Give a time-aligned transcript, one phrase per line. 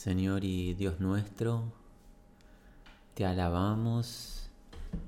[0.00, 1.74] Señor y Dios nuestro,
[3.12, 4.48] te alabamos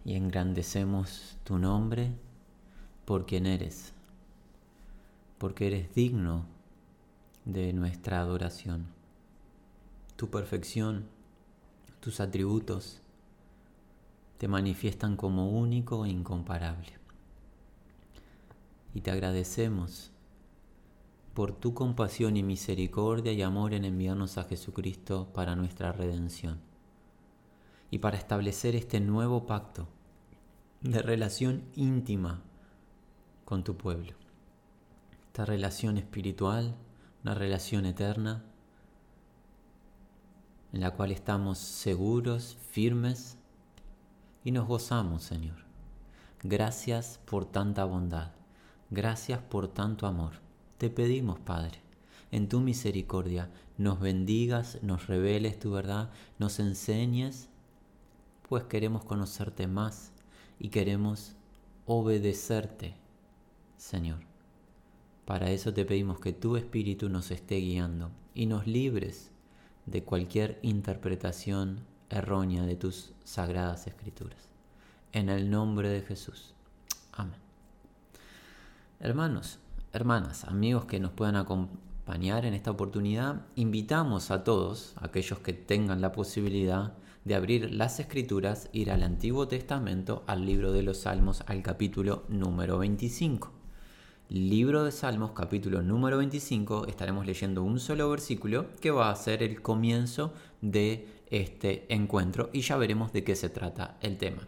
[0.05, 2.13] y engrandecemos tu nombre
[3.07, 3.95] por quien eres,
[5.39, 6.45] porque eres digno
[7.47, 8.85] de nuestra adoración.
[10.17, 11.07] Tu perfección,
[12.01, 13.01] tus atributos
[14.37, 16.93] te manifiestan como único e incomparable.
[18.93, 20.12] Y te agradecemos
[21.35, 26.61] por tu compasión y misericordia y amor en enviarnos a Jesucristo para nuestra redención
[27.91, 29.89] y para establecer este nuevo pacto
[30.83, 32.43] de relación íntima
[33.45, 34.15] con tu pueblo.
[35.27, 36.75] Esta relación espiritual,
[37.23, 38.45] una relación eterna,
[40.73, 43.39] en la cual estamos seguros, firmes
[44.45, 45.65] y nos gozamos, Señor.
[46.43, 48.33] Gracias por tanta bondad,
[48.91, 50.42] gracias por tanto amor.
[50.83, 51.79] Te pedimos, Padre,
[52.33, 57.49] en tu misericordia, nos bendigas, nos reveles tu verdad, nos enseñes,
[58.49, 60.11] pues queremos conocerte más
[60.59, 61.37] y queremos
[61.87, 62.97] obedecerte,
[63.77, 64.19] Señor.
[65.25, 69.31] Para eso te pedimos que tu Espíritu nos esté guiando y nos libres
[69.87, 74.49] de cualquier interpretación errónea de tus sagradas escrituras.
[75.13, 76.55] En el nombre de Jesús.
[77.13, 77.39] Amén.
[78.99, 79.61] Hermanos,
[79.93, 86.01] hermanas, amigos que nos puedan acompañar en esta oportunidad, invitamos a todos, aquellos que tengan
[86.01, 91.43] la posibilidad de abrir las escrituras, ir al Antiguo Testamento, al libro de los Salmos,
[91.47, 93.53] al capítulo número 25.
[94.31, 99.43] Libro de Salmos, capítulo número 25, estaremos leyendo un solo versículo que va a ser
[99.43, 100.33] el comienzo
[100.63, 104.43] de este encuentro y ya veremos de qué se trata el tema.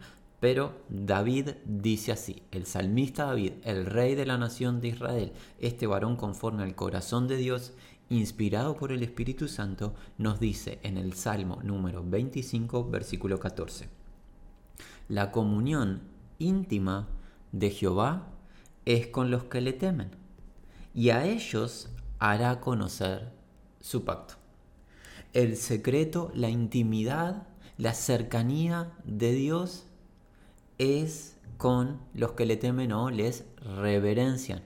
[0.45, 5.87] Pero David dice así, el salmista David, el rey de la nación de Israel, este
[5.87, 7.73] varón conforme al corazón de Dios,
[8.09, 13.89] inspirado por el Espíritu Santo, nos dice en el Salmo número 25, versículo 14,
[15.09, 16.03] la comunión
[16.37, 17.07] íntima
[17.51, 18.27] de Jehová
[18.85, 20.11] es con los que le temen,
[20.93, 21.89] y a ellos
[22.19, 23.31] hará conocer
[23.81, 24.35] su pacto.
[25.33, 27.47] El secreto, la intimidad,
[27.79, 29.84] la cercanía de Dios
[30.77, 34.61] es con los que le temen o les reverencian.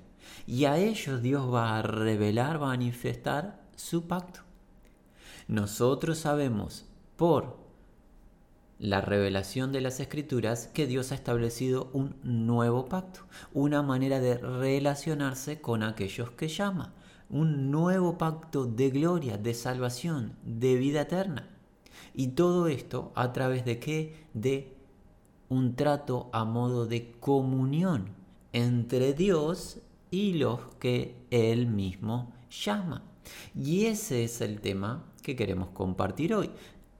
[0.47, 4.42] Y a ellos Dios va a revelar, va a manifestar su pacto.
[5.47, 7.58] Nosotros sabemos por
[8.80, 13.22] la revelación de las escrituras que Dios ha establecido un nuevo pacto,
[13.53, 16.94] una manera de relacionarse con aquellos que llama,
[17.30, 21.50] un nuevo pacto de gloria, de salvación, de vida eterna.
[22.14, 24.28] Y todo esto a través de qué?
[24.34, 24.78] De
[25.49, 28.09] un trato a modo de comunión
[28.53, 29.79] entre Dios
[30.11, 33.03] y los que Él mismo llama.
[33.55, 36.51] Y ese es el tema que queremos compartir hoy.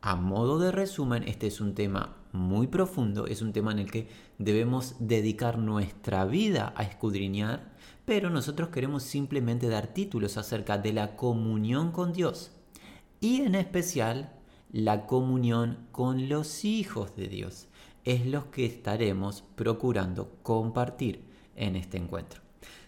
[0.01, 3.91] A modo de resumen, este es un tema muy profundo, es un tema en el
[3.91, 10.93] que debemos dedicar nuestra vida a escudriñar, pero nosotros queremos simplemente dar títulos acerca de
[10.93, 12.51] la comunión con Dios
[13.19, 14.31] y en especial
[14.71, 17.69] la comunión con los hijos de Dios
[18.09, 21.25] es lo que estaremos procurando compartir
[21.56, 22.42] en este encuentro.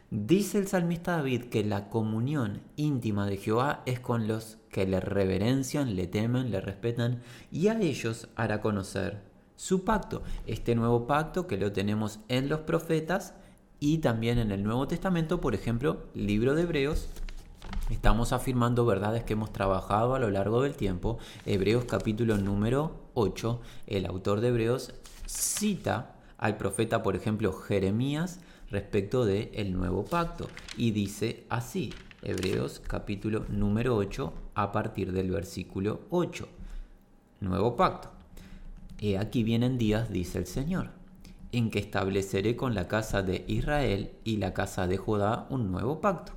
[0.09, 5.00] Dice el salmista David que la comunión íntima de Jehová es con los que le
[5.00, 7.22] reverencian, le temen, le respetan
[7.52, 9.22] y a ellos hará conocer
[9.56, 10.24] su pacto.
[10.48, 13.36] Este nuevo pacto que lo tenemos en los profetas
[13.80, 17.09] y también en el Nuevo Testamento, por ejemplo, libro de Hebreos.
[17.92, 21.20] Estamos afirmando verdades que hemos trabajado a lo largo del tiempo.
[21.46, 24.94] Hebreos capítulo número 8, el autor de Hebreos
[25.31, 30.47] cita al profeta, por ejemplo, Jeremías, respecto del el nuevo pacto.
[30.78, 36.47] Y dice así, Hebreos capítulo número 8, a partir del versículo 8.
[37.40, 38.09] Nuevo pacto.
[39.00, 40.90] He aquí vienen días, dice el Señor,
[41.52, 46.02] en que estableceré con la casa de Israel y la casa de Judá un nuevo
[46.02, 46.34] pacto.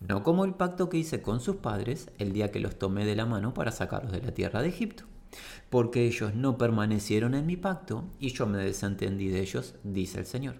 [0.00, 3.16] No como el pacto que hice con sus padres el día que los tomé de
[3.16, 5.09] la mano para sacarlos de la tierra de Egipto
[5.68, 10.26] porque ellos no permanecieron en mi pacto y yo me desentendí de ellos, dice el
[10.26, 10.56] Señor.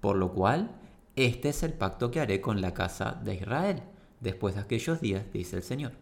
[0.00, 0.70] Por lo cual,
[1.14, 3.82] este es el pacto que haré con la casa de Israel,
[4.20, 5.92] después de aquellos días, dice el Señor.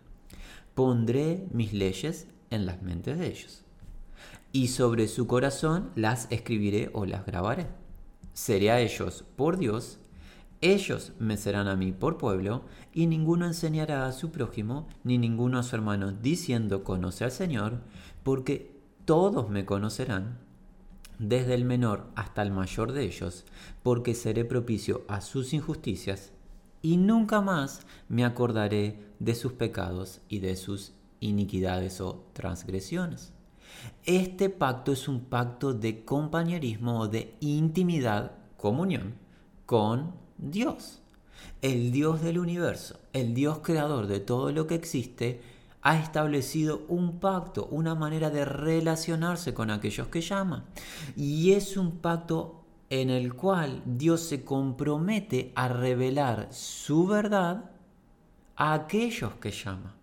[0.75, 3.65] Pondré mis leyes en las mentes de ellos,
[4.53, 7.67] y sobre su corazón las escribiré o las grabaré.
[8.33, 9.99] Seré a ellos por Dios,
[10.61, 15.59] ellos me serán a mí por pueblo, y ninguno enseñará a su prójimo, ni ninguno
[15.59, 17.81] a su hermano, diciendo, conoce al Señor,
[18.23, 20.39] porque todos me conocerán,
[21.19, 23.45] desde el menor hasta el mayor de ellos,
[23.83, 26.33] porque seré propicio a sus injusticias,
[26.83, 33.33] y nunca más me acordaré de sus pecados y de sus iniquidades o transgresiones.
[34.05, 39.15] Este pacto es un pacto de compañerismo o de intimidad, comunión
[39.67, 41.03] con Dios.
[41.63, 45.41] El Dios del universo, el Dios creador de todo lo que existe,
[45.83, 50.65] ha establecido un pacto, una manera de relacionarse con aquellos que llama.
[51.17, 57.71] Y es un pacto en el cual Dios se compromete a revelar su verdad
[58.57, 59.97] a aquellos que llama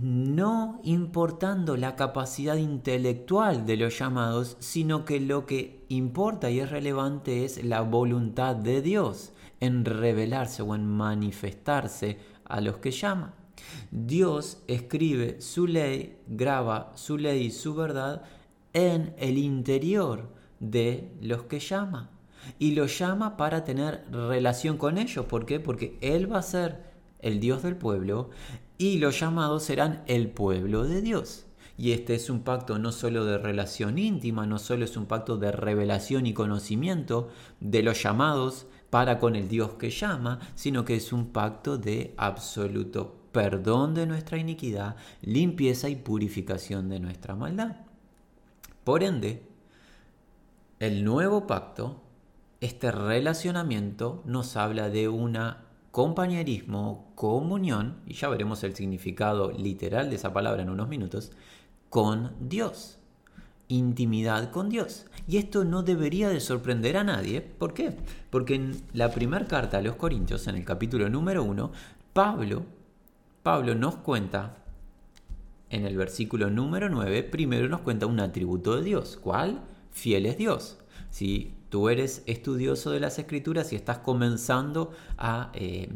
[0.00, 6.70] no importando la capacidad intelectual de los llamados, sino que lo que importa y es
[6.70, 9.31] relevante es la voluntad de Dios
[9.62, 13.34] en revelarse o en manifestarse a los que llama.
[13.92, 18.24] Dios escribe su ley, graba su ley y su verdad
[18.72, 22.10] en el interior de los que llama.
[22.58, 25.26] Y los llama para tener relación con ellos.
[25.26, 25.60] ¿Por qué?
[25.60, 28.30] Porque Él va a ser el Dios del pueblo
[28.78, 31.46] y los llamados serán el pueblo de Dios.
[31.78, 35.36] Y este es un pacto no solo de relación íntima, no solo es un pacto
[35.36, 37.28] de revelación y conocimiento
[37.60, 42.12] de los llamados para con el Dios que llama, sino que es un pacto de
[42.18, 47.76] absoluto perdón de nuestra iniquidad, limpieza y purificación de nuestra maldad.
[48.84, 49.48] Por ende,
[50.78, 52.02] el nuevo pacto,
[52.60, 60.16] este relacionamiento nos habla de una compañerismo, comunión, y ya veremos el significado literal de
[60.16, 61.32] esa palabra en unos minutos,
[61.88, 62.98] con Dios.
[63.72, 65.06] Intimidad con Dios.
[65.26, 67.40] Y esto no debería de sorprender a nadie.
[67.40, 67.96] ¿Por qué?
[68.28, 71.72] Porque en la primera carta a los Corintios, en el capítulo número 1,
[72.12, 72.66] Pablo,
[73.42, 74.58] Pablo nos cuenta,
[75.70, 79.18] en el versículo número 9, primero nos cuenta un atributo de Dios.
[79.18, 79.62] ¿Cuál?
[79.90, 80.76] Fiel es Dios.
[81.08, 85.88] Si tú eres estudioso de las escrituras y estás comenzando a eh,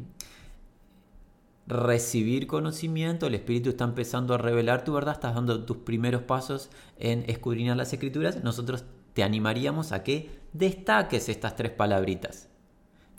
[1.66, 6.70] recibir conocimiento, el Espíritu está empezando a revelar tu verdad, estás dando tus primeros pasos
[6.98, 8.84] en escudriñar las escrituras, nosotros
[9.14, 12.48] te animaríamos a que destaques estas tres palabritas.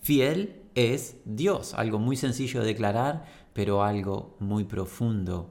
[0.02, 5.50] Fiel es Dios, algo muy sencillo de declarar, pero algo muy profundo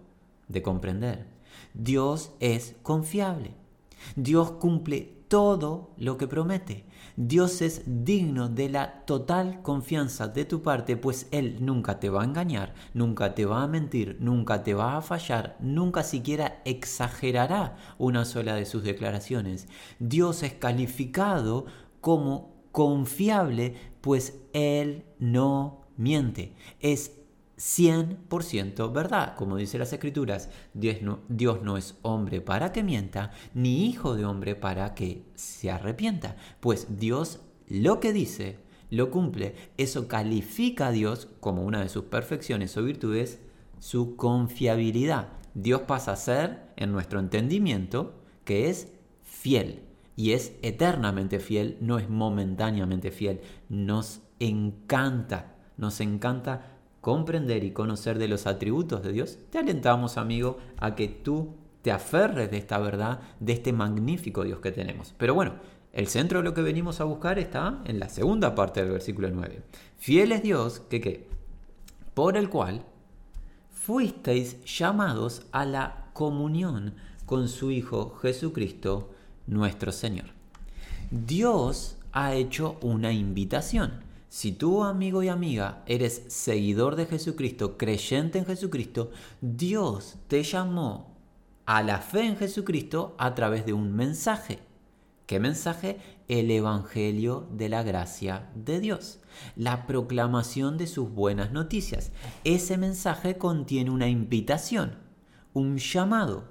[0.48, 1.26] de comprender.
[1.75, 3.54] Dios es confiable.
[4.14, 6.84] Dios cumple todo lo que promete.
[7.19, 12.21] Dios es digno de la total confianza de tu parte, pues Él nunca te va
[12.21, 17.79] a engañar, nunca te va a mentir, nunca te va a fallar, nunca siquiera exagerará
[17.97, 19.67] una sola de sus declaraciones.
[19.99, 21.65] Dios es calificado
[22.03, 26.53] como confiable, pues Él no miente.
[26.81, 27.16] Es
[27.58, 29.35] 100% verdad.
[29.37, 34.14] Como dice las escrituras, Dios no, Dios no, es hombre para que mienta, ni hijo
[34.14, 36.37] de hombre para que se arrepienta.
[36.61, 38.58] Pues Dios lo que dice,
[38.91, 39.55] lo cumple.
[39.76, 43.41] Eso califica a Dios como una de sus perfecciones o virtudes,
[43.79, 45.29] su confiabilidad.
[45.55, 48.14] Dios pasa a ser, en nuestro entendimiento,
[48.44, 48.93] que es
[49.23, 49.82] fiel.
[50.14, 53.41] Y es eternamente fiel, no es momentáneamente fiel.
[53.69, 56.75] Nos encanta, nos encanta
[57.06, 61.93] comprender y conocer de los atributos de Dios, te alentamos, amigo, a que tú te
[61.93, 65.14] aferres de esta verdad, de este magnífico Dios que tenemos.
[65.17, 65.53] Pero bueno,
[65.93, 69.31] el centro de lo que venimos a buscar está en la segunda parte del versículo
[69.31, 69.62] 9.
[69.97, 71.29] Fiel es Dios que qué?
[72.12, 72.85] Por el cual
[73.70, 76.94] fuisteis llamados a la comunión
[77.25, 79.13] con su Hijo Jesucristo,
[79.46, 80.27] nuestro Señor.
[81.13, 84.06] Dios ha hecho una invitación.
[84.29, 91.17] Si tú, amigo y amiga, eres seguidor de Jesucristo, creyente en Jesucristo, Dios te llamó
[91.65, 94.61] a la fe en Jesucristo a través de un mensaje.
[95.27, 95.99] ¿Qué mensaje?
[96.29, 99.21] El Evangelio de la gracia de Dios,
[99.56, 102.13] la proclamación de sus buenas noticias.
[102.45, 104.99] Ese mensaje contiene una invitación,
[105.53, 106.45] un llamado.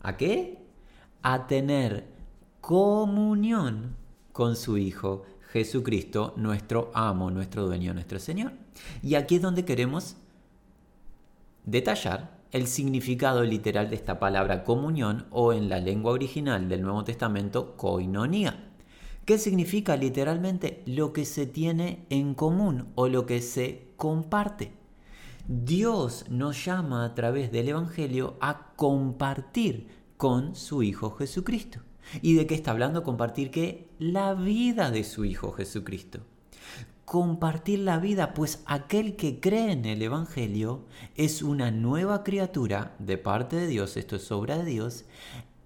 [0.00, 0.62] ¿A qué?
[1.22, 2.06] A tener
[2.60, 3.96] comunión
[4.32, 8.54] con su Hijo Jesucristo, nuestro amo, nuestro dueño, nuestro Señor.
[9.04, 10.16] Y aquí es donde queremos
[11.64, 17.04] detallar el significado literal de esta palabra comunión o en la lengua original del Nuevo
[17.04, 18.72] Testamento, koinonia.
[19.24, 24.72] ¿Qué significa literalmente lo que se tiene en común o lo que se comparte?
[25.46, 31.78] Dios nos llama a través del Evangelio a compartir con su Hijo Jesucristo.
[32.22, 33.02] ¿Y de qué está hablando?
[33.02, 36.20] Compartir que la vida de su Hijo Jesucristo.
[37.04, 40.84] Compartir la vida, pues aquel que cree en el Evangelio
[41.16, 45.04] es una nueva criatura de parte de Dios, esto es obra de Dios,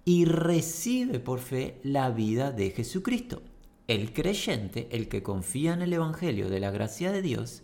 [0.03, 3.41] y recibe por fe la vida de Jesucristo.
[3.87, 7.63] El creyente, el que confía en el Evangelio de la gracia de Dios,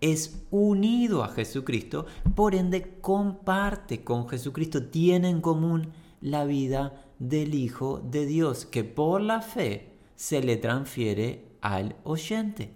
[0.00, 7.54] es unido a Jesucristo, por ende comparte con Jesucristo, tiene en común la vida del
[7.54, 12.72] Hijo de Dios, que por la fe se le transfiere al oyente.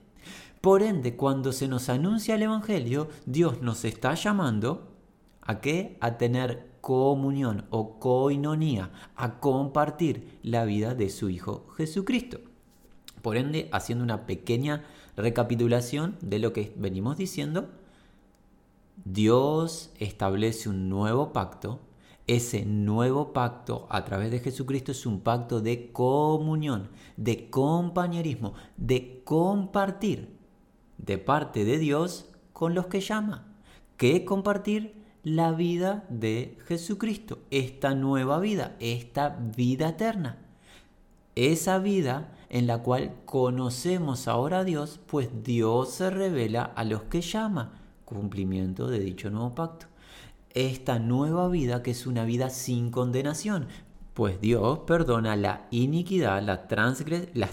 [0.61, 4.93] Por ende, cuando se nos anuncia el Evangelio, Dios nos está llamando
[5.41, 5.97] a qué?
[6.01, 12.41] A tener comunión o coinonía, a compartir la vida de su Hijo Jesucristo.
[13.23, 14.85] Por ende, haciendo una pequeña
[15.17, 17.69] recapitulación de lo que venimos diciendo,
[19.05, 21.81] Dios establece un nuevo pacto.
[22.27, 29.23] Ese nuevo pacto a través de Jesucristo es un pacto de comunión, de compañerismo, de
[29.25, 30.37] compartir
[30.99, 33.47] de parte de Dios con los que llama.
[33.97, 35.03] ¿Qué compartir?
[35.25, 40.39] La vida de Jesucristo, esta nueva vida, esta vida eterna.
[41.37, 47.05] Esa vida en la cual conocemos ahora a Dios, pues Dios se revela a los
[47.05, 49.92] que llama, cumplimiento de dicho nuevo pacto.
[50.55, 53.69] Esta nueva vida que es una vida sin condenación,
[54.13, 56.69] pues Dios perdona la iniquidad, las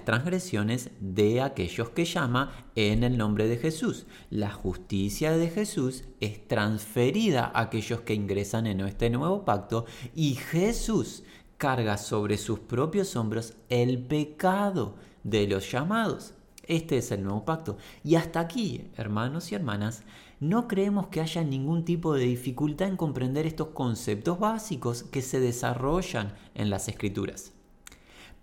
[0.03, 4.05] transgresiones de aquellos que llama en el nombre de Jesús.
[4.29, 10.35] La justicia de Jesús es transferida a aquellos que ingresan en este nuevo pacto y
[10.35, 11.23] Jesús
[11.57, 16.33] carga sobre sus propios hombros el pecado de los llamados.
[16.67, 17.77] Este es el nuevo pacto.
[18.03, 20.03] Y hasta aquí, hermanos y hermanas,
[20.39, 25.39] no creemos que haya ningún tipo de dificultad en comprender estos conceptos básicos que se
[25.39, 27.51] desarrollan en las escrituras.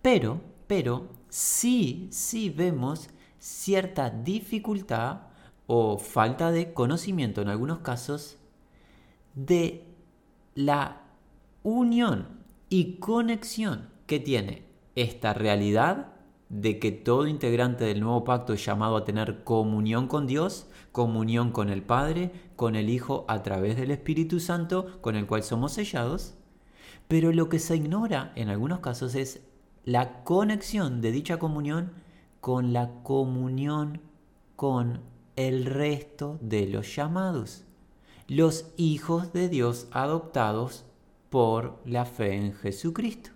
[0.03, 5.23] Pero, pero, sí, sí vemos cierta dificultad
[5.67, 8.37] o falta de conocimiento en algunos casos
[9.35, 9.85] de
[10.55, 11.03] la
[11.63, 12.29] unión
[12.69, 16.13] y conexión que tiene esta realidad
[16.49, 21.53] de que todo integrante del nuevo pacto es llamado a tener comunión con Dios, comunión
[21.53, 25.73] con el Padre, con el Hijo a través del Espíritu Santo, con el cual somos
[25.73, 26.37] sellados.
[27.07, 29.43] Pero lo que se ignora en algunos casos es
[29.85, 31.93] la conexión de dicha comunión
[32.41, 34.01] con la comunión
[34.57, 35.03] con
[35.37, 37.65] el resto de los llamados,
[38.27, 40.87] los hijos de Dios adoptados
[41.29, 43.36] por la fe en Jesucristo.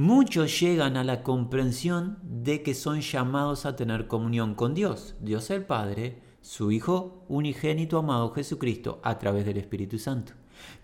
[0.00, 5.50] Muchos llegan a la comprensión de que son llamados a tener comunión con Dios, Dios
[5.50, 10.32] el Padre, su Hijo unigénito amado Jesucristo, a través del Espíritu Santo.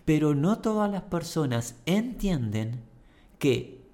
[0.05, 2.83] Pero no todas las personas entienden
[3.39, 3.87] que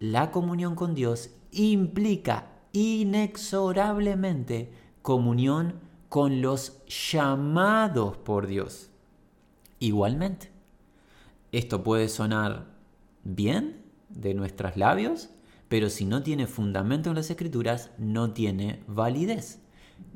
[0.00, 4.72] la comunión con Dios implica inexorablemente
[5.02, 5.74] comunión
[6.08, 8.90] con los llamados por Dios.
[9.78, 10.50] Igualmente,
[11.52, 12.66] esto puede sonar
[13.22, 13.77] bien
[14.08, 15.30] de nuestros labios,
[15.68, 19.60] pero si no tiene fundamento en las escrituras, no tiene validez.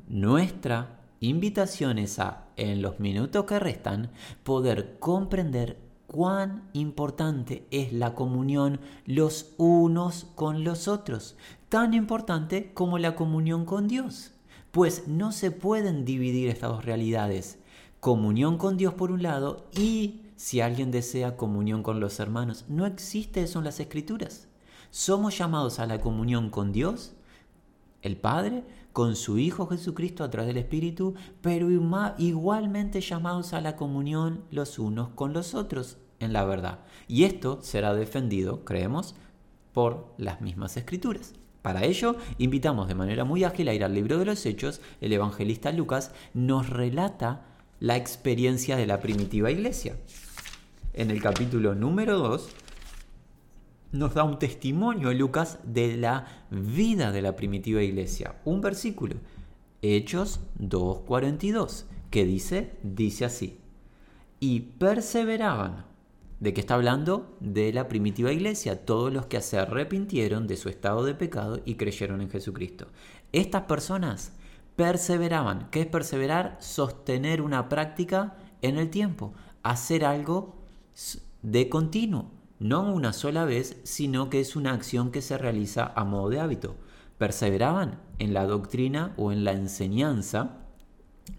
[0.07, 4.11] Nuestra invitación es a, en los minutos que restan,
[4.43, 11.35] poder comprender cuán importante es la comunión los unos con los otros,
[11.69, 14.31] tan importante como la comunión con Dios,
[14.71, 17.59] pues no se pueden dividir estas dos realidades,
[17.99, 22.65] comunión con Dios por un lado y si alguien desea comunión con los hermanos.
[22.67, 24.49] No existe eso en las escrituras.
[24.91, 27.13] Somos llamados a la comunión con Dios,
[28.01, 31.69] el Padre, con su Hijo Jesucristo a través del Espíritu, pero
[32.17, 36.79] igualmente llamados a la comunión los unos con los otros en la verdad.
[37.07, 39.15] Y esto será defendido, creemos,
[39.71, 41.35] por las mismas escrituras.
[41.61, 44.81] Para ello, invitamos de manera muy ágil a ir al libro de los Hechos.
[44.99, 47.45] El evangelista Lucas nos relata
[47.79, 49.95] la experiencia de la primitiva iglesia.
[50.95, 52.49] En el capítulo número 2
[53.93, 58.35] nos da un testimonio Lucas de la vida de la primitiva iglesia.
[58.45, 59.15] Un versículo,
[59.81, 63.59] Hechos 2.42, que dice, dice así,
[64.39, 65.87] y perseveraban.
[66.39, 67.37] ¿De qué está hablando?
[67.39, 71.73] De la primitiva iglesia, todos los que se arrepintieron de su estado de pecado y
[71.73, 72.89] creyeron en Jesucristo.
[73.31, 74.33] Estas personas
[74.75, 75.69] perseveraban.
[75.71, 76.57] ¿Qué es perseverar?
[76.59, 79.33] Sostener una práctica en el tiempo,
[79.63, 80.62] hacer algo
[81.41, 86.03] de continuo, no una sola vez, sino que es una acción que se realiza a
[86.03, 86.75] modo de hábito.
[87.17, 90.57] Perseveraban en la doctrina o en la enseñanza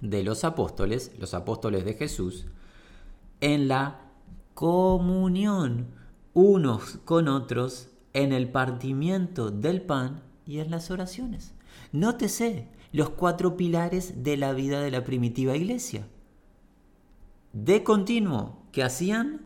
[0.00, 2.46] de los apóstoles, los apóstoles de Jesús,
[3.40, 4.00] en la
[4.54, 5.88] comunión
[6.34, 11.54] unos con otros, en el partimiento del pan y en las oraciones.
[11.92, 16.06] Nótese, los cuatro pilares de la vida de la primitiva iglesia.
[17.52, 19.40] De continuo, ¿qué hacían?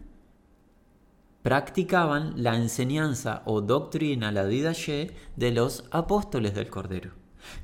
[1.43, 7.13] Practicaban la enseñanza o doctrina, la didache, de los apóstoles del Cordero.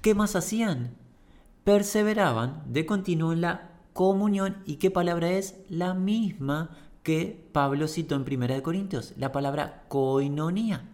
[0.03, 0.95] ¿Qué más hacían?
[1.65, 4.59] perseveraban de continuo en la comunión.
[4.67, 5.57] ¿Y qué palabra es?
[5.71, 10.85] La misma que Pablo citó en 1 Corintios, la palabra koinonia.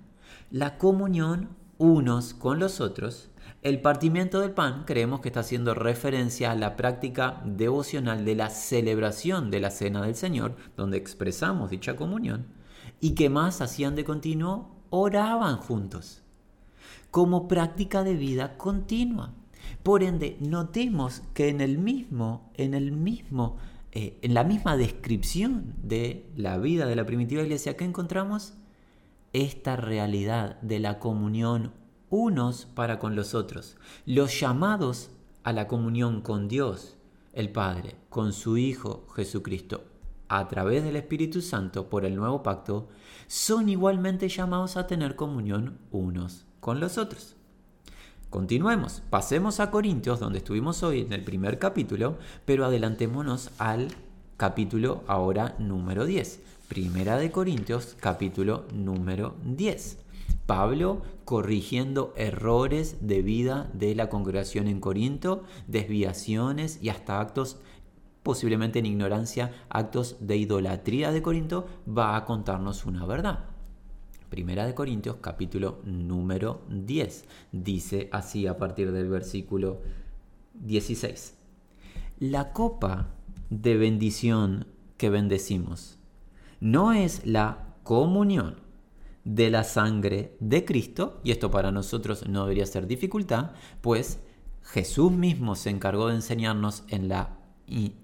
[0.53, 1.49] La comunión
[1.79, 3.30] unos con los otros.
[3.63, 8.49] El partimiento del pan creemos que está haciendo referencia a la práctica devocional de la
[8.49, 12.47] celebración de la cena del Señor, donde expresamos dicha comunión,
[13.01, 16.23] y que más hacían de continuo, oraban juntos,
[17.11, 19.35] como práctica de vida continua.
[19.83, 23.59] Por ende, notemos que en el mismo, en el mismo,
[23.93, 28.55] eh, en la misma descripción de la vida de la primitiva iglesia que encontramos
[29.35, 31.73] esta realidad de la comunión
[32.11, 35.11] unos para con los otros, los llamados
[35.45, 36.97] a la comunión con Dios,
[37.33, 39.85] el Padre, con su Hijo Jesucristo,
[40.29, 42.89] a través del Espíritu Santo por el nuevo pacto,
[43.29, 47.37] son igualmente llamados a tener comunión unos con los otros.
[48.29, 53.89] Continuemos, pasemos a Corintios, donde estuvimos hoy en el primer capítulo, pero adelantémonos al
[54.37, 56.41] capítulo ahora número 10.
[56.69, 60.10] Primera de Corintios, capítulo número 10.
[60.51, 67.61] Pablo corrigiendo errores de vida de la congregación en Corinto, desviaciones y hasta actos
[68.25, 73.45] posiblemente en ignorancia, actos de idolatría de Corinto, va a contarnos una verdad.
[74.29, 77.27] Primera de Corintios capítulo número 10.
[77.53, 79.83] Dice así a partir del versículo
[80.55, 81.39] 16.
[82.19, 83.07] La copa
[83.51, 84.67] de bendición
[84.97, 86.01] que bendecimos
[86.59, 88.69] no es la comunión
[89.25, 94.21] de la sangre de Cristo, y esto para nosotros no debería ser dificultad, pues
[94.63, 97.41] Jesús mismo se encargó de enseñarnos en la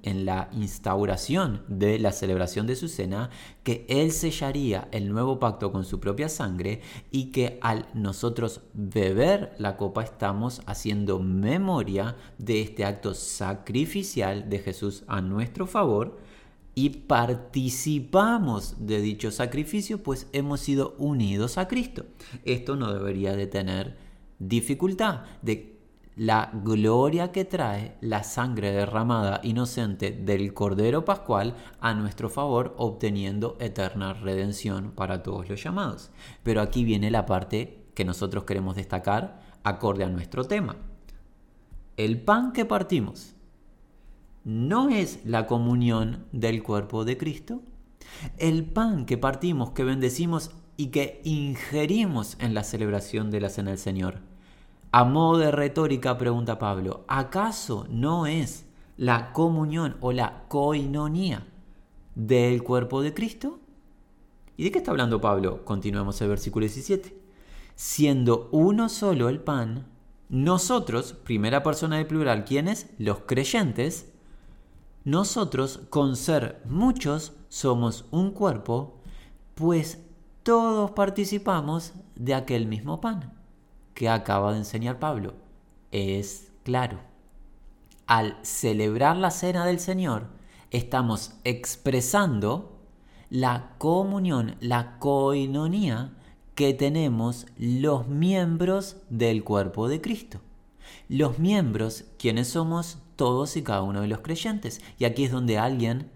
[0.03, 3.31] en la instauración de la celebración de su cena
[3.65, 9.55] que Él sellaría el nuevo pacto con su propia sangre y que al nosotros beber
[9.59, 16.21] la copa estamos haciendo memoria de este acto sacrificial de Jesús a nuestro favor
[16.79, 22.05] y participamos de dicho sacrificio, pues hemos sido unidos a Cristo.
[22.45, 23.97] Esto no debería de tener
[24.39, 25.81] dificultad de
[26.17, 33.57] la gloria que trae la sangre derramada inocente del Cordero Pascual a nuestro favor, obteniendo
[33.59, 36.11] eterna redención para todos los llamados.
[36.43, 40.77] Pero aquí viene la parte que nosotros queremos destacar acorde a nuestro tema.
[41.97, 43.36] El pan que partimos
[44.47, 47.61] no es la comunión del cuerpo de Cristo.
[48.39, 53.71] El pan que partimos, que bendecimos y que ingerimos en la celebración de la Cena
[53.71, 54.23] del Señor
[54.97, 58.65] a modo de retórica pregunta Pablo, ¿acaso no es
[58.97, 61.47] la comunión o la coinonía
[62.15, 63.61] del cuerpo de Cristo?
[64.57, 65.67] ¿Y de qué está hablando Pablo?
[65.67, 67.15] Continuemos el versículo 17.
[67.75, 69.87] Siendo uno solo el pan,
[70.31, 72.89] nosotros, primera persona de plural, ¿quiénes?
[72.97, 74.15] Los creyentes,
[75.07, 78.97] nosotros, con ser muchos, somos un cuerpo,
[79.55, 80.01] pues
[80.43, 83.33] todos participamos de aquel mismo pan
[83.95, 85.35] que acaba de enseñar Pablo.
[85.93, 86.99] Es claro.
[88.09, 90.27] Al celebrar la cena del Señor,
[90.73, 92.77] estamos expresando
[93.31, 96.17] la comunión, la coinonía
[96.57, 100.41] que tenemos los miembros del cuerpo de Cristo.
[101.09, 104.81] Los miembros, quienes somos todos y cada uno de los creyentes.
[104.99, 106.11] Y aquí es donde alguien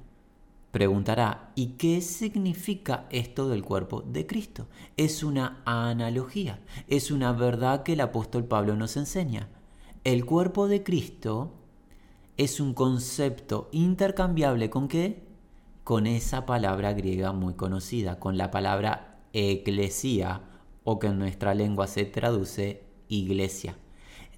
[0.70, 4.68] preguntará, ¿y qué significa esto del cuerpo de Cristo?
[4.96, 9.48] Es una analogía, es una verdad que el apóstol Pablo nos enseña.
[10.04, 11.52] El cuerpo de Cristo
[12.36, 15.26] es un concepto intercambiable con qué?
[15.84, 20.42] Con esa palabra griega muy conocida, con la palabra eclesía,
[20.84, 23.76] o que en nuestra lengua se traduce iglesia.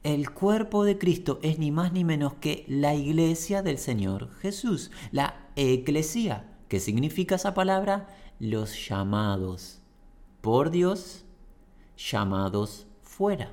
[0.02, 4.90] El cuerpo de Cristo es ni más ni menos que la iglesia del Señor Jesús,
[5.12, 6.58] la eclesía.
[6.66, 8.08] ¿Qué significa esa palabra?
[8.40, 9.80] Los llamados
[10.40, 11.24] por Dios,
[11.96, 13.52] llamados fuera.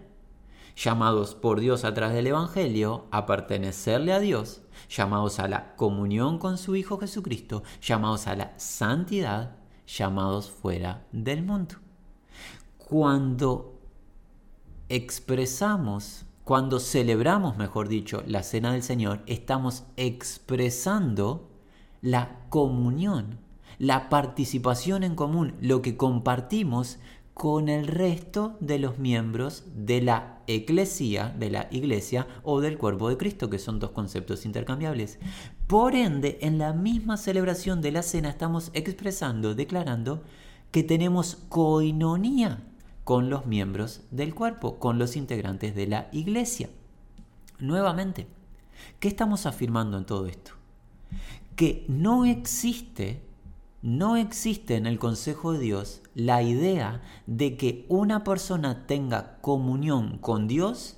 [0.76, 6.40] Llamados por Dios a través del Evangelio a pertenecerle a Dios, llamados a la comunión
[6.40, 11.76] con su Hijo Jesucristo, llamados a la santidad, llamados fuera del mundo.
[12.80, 13.80] Cuando
[14.88, 21.48] expresamos cuando celebramos, mejor dicho, la cena del Señor, estamos expresando
[22.02, 23.38] la comunión,
[23.78, 26.98] la participación en común, lo que compartimos
[27.36, 33.10] con el resto de los miembros de la eclesía, de la iglesia o del cuerpo
[33.10, 35.20] de Cristo, que son dos conceptos intercambiables.
[35.68, 40.24] Por ende, en la misma celebración de la cena estamos expresando, declarando
[40.72, 42.64] que tenemos coinonía
[43.10, 46.70] con los miembros del cuerpo, con los integrantes de la iglesia.
[47.58, 48.28] Nuevamente,
[49.00, 50.52] ¿Qué estamos afirmando en todo esto?
[51.56, 53.24] Que no existe,
[53.82, 60.20] no existe en el Consejo de Dios la idea de que una persona tenga comunión
[60.20, 60.98] con Dios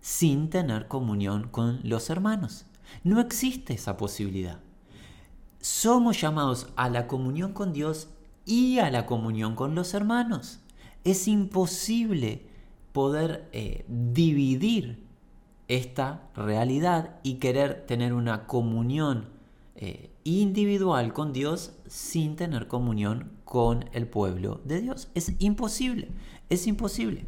[0.00, 2.66] sin tener comunión con los hermanos.
[3.02, 4.60] No existe esa posibilidad.
[5.60, 8.08] Somos llamados a la comunión con Dios
[8.46, 10.59] y a la comunión con los hermanos.
[11.04, 12.42] Es imposible
[12.92, 15.04] poder eh, dividir
[15.68, 19.28] esta realidad y querer tener una comunión
[19.76, 25.08] eh, individual con Dios sin tener comunión con el pueblo de Dios.
[25.14, 26.08] Es imposible,
[26.48, 27.24] es imposible.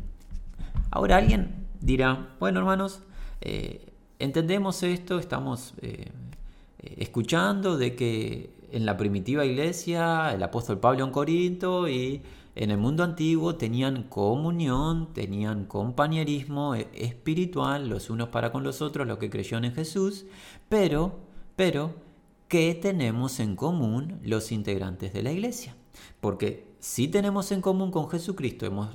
[0.91, 3.03] Ahora alguien dirá, bueno hermanos,
[3.41, 5.75] eh, entendemos esto, estamos
[6.79, 12.23] escuchando de que en la primitiva iglesia el apóstol Pablo en Corinto y
[12.55, 18.83] en el mundo antiguo tenían comunión, tenían compañerismo e-, espiritual los unos para con los
[18.83, 20.27] otros, los que creyeron en Jesús,
[20.69, 21.19] pero,
[21.57, 21.95] pero,
[22.49, 25.77] ¿qué tenemos en común los integrantes de la iglesia?
[26.21, 28.91] Porque si tenemos en común con Jesucristo, hemos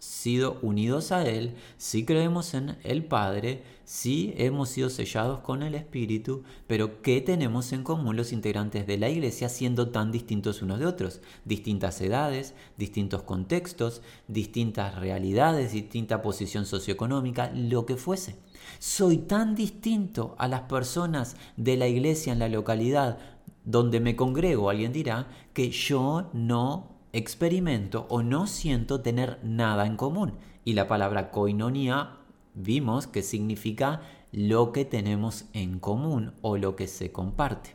[0.00, 5.74] sido unidos a Él, si creemos en el Padre, si hemos sido sellados con el
[5.74, 10.78] Espíritu, pero ¿qué tenemos en común los integrantes de la Iglesia siendo tan distintos unos
[10.78, 11.20] de otros?
[11.44, 18.36] Distintas edades, distintos contextos, distintas realidades, distinta posición socioeconómica, lo que fuese.
[18.78, 23.18] Soy tan distinto a las personas de la Iglesia en la localidad
[23.64, 29.96] donde me congrego, alguien dirá, que yo no experimento o no siento tener nada en
[29.96, 30.34] común.
[30.64, 32.16] Y la palabra koinonia
[32.54, 37.74] vimos que significa lo que tenemos en común o lo que se comparte.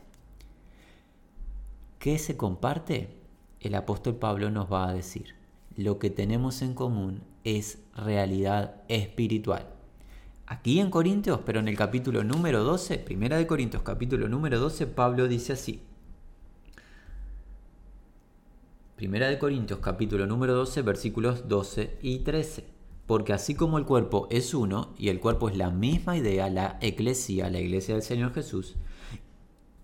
[1.99, 3.09] ¿Qué se comparte?
[3.59, 5.35] El apóstol Pablo nos va a decir,
[5.75, 9.67] lo que tenemos en común es realidad espiritual.
[10.47, 14.85] Aquí en Corintios, pero en el capítulo número 12, primera de Corintios capítulo número 12,
[14.85, 15.81] Pablo dice así,
[18.95, 22.63] Primera de Corintios capítulo número 12 versículos 12 y 13.
[23.05, 26.77] Porque así como el cuerpo es uno y el cuerpo es la misma idea, la
[26.79, 28.75] eclesia, la iglesia del Señor Jesús,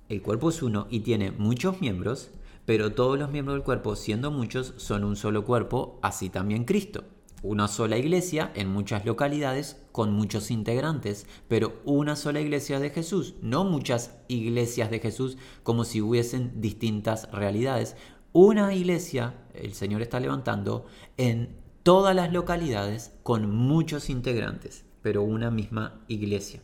[0.08, 2.32] el cuerpo es uno y tiene muchos miembros,
[2.65, 7.04] pero todos los miembros del cuerpo, siendo muchos, son un solo cuerpo, así también Cristo.
[7.43, 13.34] Una sola iglesia en muchas localidades con muchos integrantes, pero una sola iglesia de Jesús,
[13.41, 17.97] no muchas iglesias de Jesús como si hubiesen distintas realidades,
[18.34, 20.86] una iglesia, el Señor está levantando,
[21.17, 26.62] en todas las localidades con muchos integrantes, pero una misma iglesia.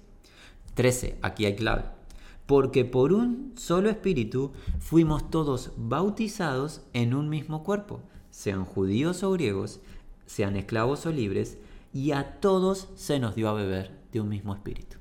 [0.76, 1.18] 13.
[1.22, 1.86] Aquí hay clave.
[2.46, 9.32] Porque por un solo espíritu fuimos todos bautizados en un mismo cuerpo, sean judíos o
[9.32, 9.82] griegos,
[10.26, 11.58] sean esclavos o libres,
[11.94, 14.98] y a todos se nos dio a beber de un mismo espíritu.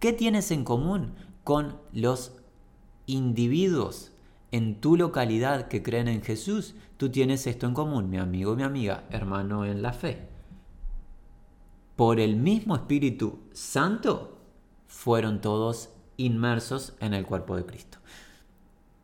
[0.00, 1.12] ¿Qué tienes en común
[1.44, 2.32] con los
[3.06, 4.12] individuos
[4.50, 8.62] en tu localidad que creen en Jesús, tú tienes esto en común, mi amigo, mi
[8.62, 10.28] amiga, hermano en la fe.
[11.96, 14.38] Por el mismo Espíritu Santo
[14.86, 17.98] fueron todos inmersos en el cuerpo de Cristo.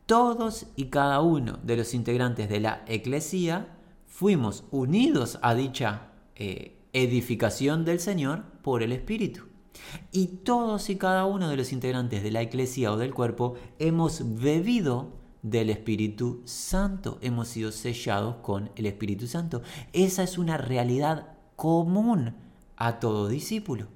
[0.05, 3.75] Todos y cada uno de los integrantes de la Eclesía
[4.07, 9.41] fuimos unidos a dicha eh, edificación del Señor por el Espíritu.
[10.11, 14.39] Y todos y cada uno de los integrantes de la Eclesía o del cuerpo hemos
[14.39, 17.19] bebido del Espíritu Santo.
[17.21, 19.61] Hemos sido sellados con el Espíritu Santo.
[19.93, 22.33] Esa es una realidad común
[22.75, 23.87] a todo discípulo.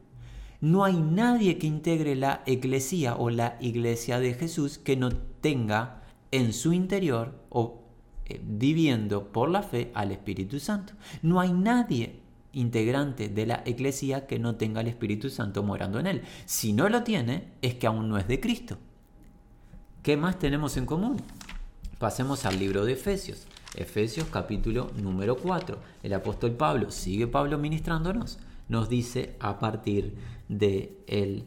[0.62, 5.10] No hay nadie que integre la eclesía o la iglesia de Jesús que no
[5.42, 7.82] tenga en su interior o
[8.26, 10.94] eh, viviendo por la fe al Espíritu Santo.
[11.24, 12.20] No hay nadie
[12.54, 16.22] integrante de la eclesía que no tenga el Espíritu Santo morando en él.
[16.46, 18.78] Si no lo tiene, es que aún no es de Cristo.
[20.04, 21.18] ¿Qué más tenemos en común?
[21.98, 23.46] Pasemos al libro de Efesios.
[23.76, 25.78] Efesios capítulo número 4.
[26.04, 30.16] El apóstol Pablo, sigue Pablo ministrándonos, nos dice a partir
[30.48, 31.44] del el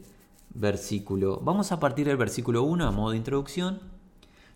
[0.50, 3.80] versículo, vamos a partir del versículo 1 a modo de introducción.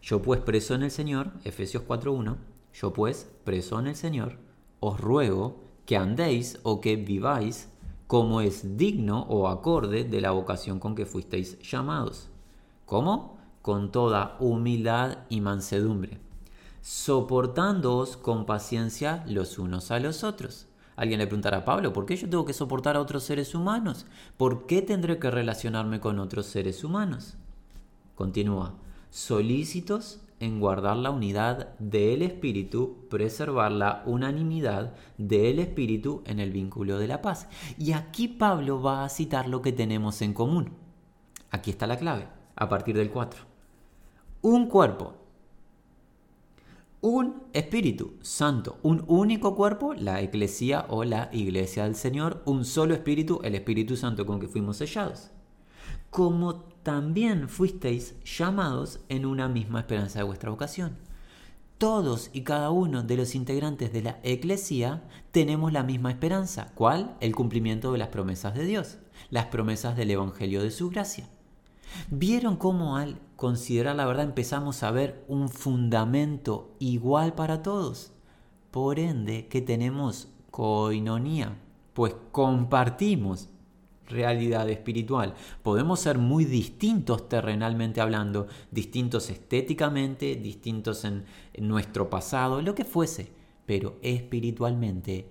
[0.02, 2.36] Yo pues preso en el Señor, Efesios 4.1,
[2.74, 4.36] yo pues preso en el Señor,
[4.78, 7.70] os ruego que andéis o que viváis
[8.06, 12.28] como es digno o acorde de la vocación con que fuisteis llamados.
[12.84, 13.35] ¿Cómo?
[13.66, 16.20] Con toda humildad y mansedumbre,
[16.82, 20.68] soportándoos con paciencia los unos a los otros.
[20.94, 24.06] Alguien le preguntará a Pablo, ¿por qué yo tengo que soportar a otros seres humanos?
[24.36, 27.34] ¿Por qué tendré que relacionarme con otros seres humanos?
[28.14, 28.74] Continúa,
[29.10, 37.00] solícitos en guardar la unidad del Espíritu, preservar la unanimidad del Espíritu en el vínculo
[37.00, 37.48] de la paz.
[37.78, 40.70] Y aquí Pablo va a citar lo que tenemos en común.
[41.50, 43.55] Aquí está la clave, a partir del 4.
[44.48, 45.14] Un cuerpo,
[47.00, 52.94] un Espíritu Santo, un único cuerpo, la Iglesia o la Iglesia del Señor, un solo
[52.94, 55.32] Espíritu, el Espíritu Santo con que fuimos sellados.
[56.10, 60.96] Como también fuisteis llamados en una misma esperanza de vuestra vocación.
[61.76, 66.70] Todos y cada uno de los integrantes de la Iglesia tenemos la misma esperanza.
[66.76, 67.16] ¿Cuál?
[67.18, 71.28] El cumplimiento de las promesas de Dios, las promesas del Evangelio de su gracia.
[72.10, 78.12] ¿Vieron cómo al considerar la verdad empezamos a ver un fundamento igual para todos?
[78.70, 81.56] Por ende, que tenemos coinonía,
[81.94, 83.48] pues compartimos
[84.08, 85.34] realidad espiritual.
[85.62, 91.24] Podemos ser muy distintos terrenalmente hablando, distintos estéticamente, distintos en,
[91.58, 93.32] nuestro pasado, lo que fuese,
[93.64, 95.28] pero espiritualmente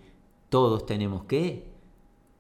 [0.50, 1.72] todos tenemos que,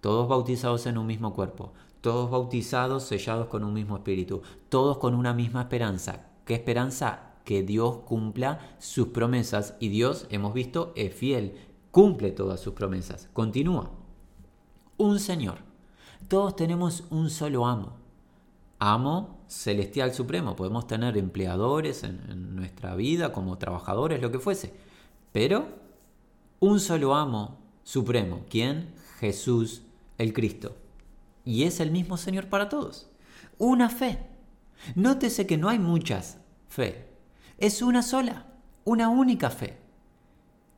[0.01, 1.73] todos bautizados en un mismo cuerpo,
[2.05, 6.27] todos bautizados, sellados con un mismo espíritu, todos con una misma esperanza.
[6.45, 7.33] ¿Qué esperanza?
[7.43, 11.55] Que Dios cumpla sus promesas y Dios, hemos visto, es fiel,
[11.89, 13.27] cumple todas sus promesas.
[13.33, 13.89] Continúa.
[14.97, 15.57] Un Señor.
[16.27, 17.93] Todos tenemos un solo amo.
[18.77, 20.55] Amo celestial supremo.
[20.55, 24.75] Podemos tener empleadores en, en nuestra vida como trabajadores, lo que fuese.
[25.31, 25.69] Pero
[26.59, 28.41] un solo amo supremo.
[28.47, 28.93] ¿Quién?
[29.17, 29.81] Jesús
[30.19, 30.84] el Cristo
[31.45, 33.09] y es el mismo Señor para todos.
[33.57, 34.19] Una fe.
[34.95, 37.07] Nótese que no hay muchas fe.
[37.57, 38.47] Es una sola,
[38.83, 39.77] una única fe.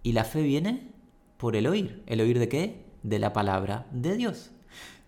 [0.03, 0.91] Y la fe viene
[1.37, 2.03] por el oír.
[2.05, 2.85] ¿El oír de qué?
[3.01, 4.51] De la palabra de Dios.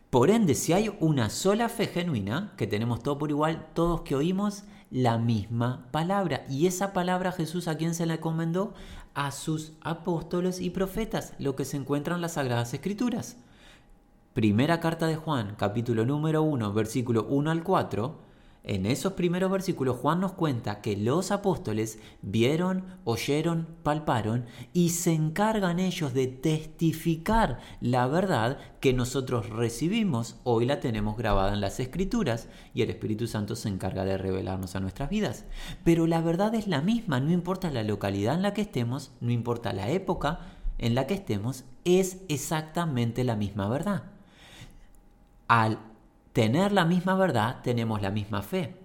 [0.10, 4.16] Por ende, si hay una sola fe genuina, que tenemos todo por igual, todos que
[4.16, 6.46] oímos la misma palabra.
[6.50, 8.74] Y esa palabra Jesús a quién se la encomendó?
[9.14, 13.38] A sus apóstoles y profetas, lo que se encuentra en las Sagradas Escrituras.
[14.40, 18.20] Primera carta de Juan, capítulo número 1, versículo 1 al 4,
[18.64, 25.12] en esos primeros versículos Juan nos cuenta que los apóstoles vieron, oyeron, palparon y se
[25.12, 30.38] encargan ellos de testificar la verdad que nosotros recibimos.
[30.46, 34.74] Hoy la tenemos grabada en las escrituras y el Espíritu Santo se encarga de revelarnos
[34.74, 35.44] a nuestras vidas.
[35.84, 39.32] Pero la verdad es la misma, no importa la localidad en la que estemos, no
[39.32, 40.40] importa la época
[40.78, 44.14] en la que estemos, es exactamente la misma verdad
[45.50, 45.80] al
[46.32, 48.78] tener la misma verdad, tenemos la misma fe.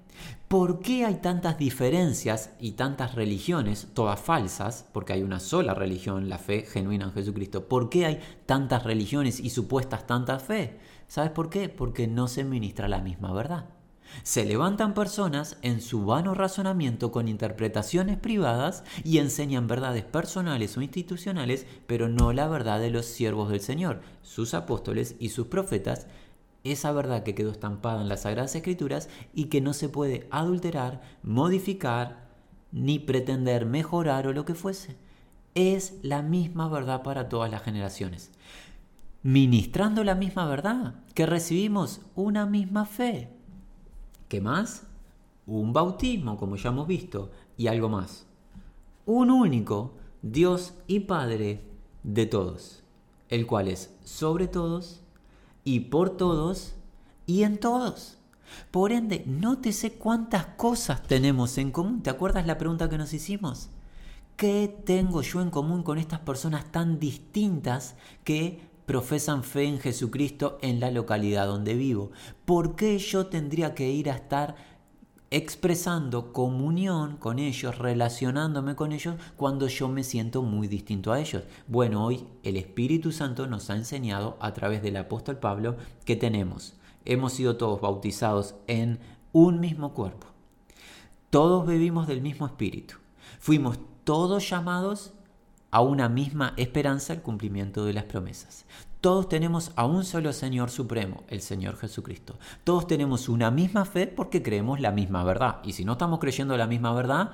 [0.48, 4.86] ¿Por qué hay tantas diferencias y tantas religiones, todas falsas?
[4.92, 7.68] Porque hay una sola religión, la fe genuina en Jesucristo.
[7.68, 10.78] ¿Por qué hay tantas religiones y supuestas tantas fe?
[11.06, 11.68] ¿Sabes por qué?
[11.68, 13.66] Porque no se ministra la misma verdad.
[14.22, 20.82] Se levantan personas en su vano razonamiento con interpretaciones privadas y enseñan verdades personales o
[20.82, 26.06] institucionales, pero no la verdad de los siervos del Señor, sus apóstoles y sus profetas,
[26.64, 31.02] esa verdad que quedó estampada en las Sagradas Escrituras y que no se puede adulterar,
[31.22, 32.24] modificar,
[32.72, 34.96] ni pretender mejorar o lo que fuese.
[35.54, 38.32] Es la misma verdad para todas las generaciones.
[39.22, 43.28] Ministrando la misma verdad, que recibimos una misma fe.
[44.28, 44.86] ¿Qué más?
[45.46, 48.26] Un bautismo, como ya hemos visto, y algo más.
[49.06, 51.62] Un único Dios y Padre
[52.02, 52.82] de todos,
[53.28, 55.03] el cual es sobre todos
[55.64, 56.74] y por todos
[57.26, 58.18] y en todos.
[58.70, 62.02] Por ende, nótese cuántas cosas tenemos en común.
[62.02, 63.70] ¿Te acuerdas la pregunta que nos hicimos?
[64.36, 70.58] ¿Qué tengo yo en común con estas personas tan distintas que profesan fe en Jesucristo
[70.60, 72.10] en la localidad donde vivo?
[72.44, 74.56] ¿Por qué yo tendría que ir a estar
[75.30, 81.44] expresando comunión con ellos, relacionándome con ellos cuando yo me siento muy distinto a ellos.
[81.66, 86.74] Bueno, hoy el Espíritu Santo nos ha enseñado a través del apóstol Pablo que tenemos.
[87.04, 89.00] Hemos sido todos bautizados en
[89.32, 90.26] un mismo cuerpo.
[91.30, 92.96] Todos bebimos del mismo Espíritu.
[93.40, 95.13] Fuimos todos llamados
[95.74, 98.64] a una misma esperanza, el cumplimiento de las promesas.
[99.00, 102.38] Todos tenemos a un solo Señor Supremo, el Señor Jesucristo.
[102.62, 105.58] Todos tenemos una misma fe porque creemos la misma verdad.
[105.64, 107.32] Y si no estamos creyendo la misma verdad,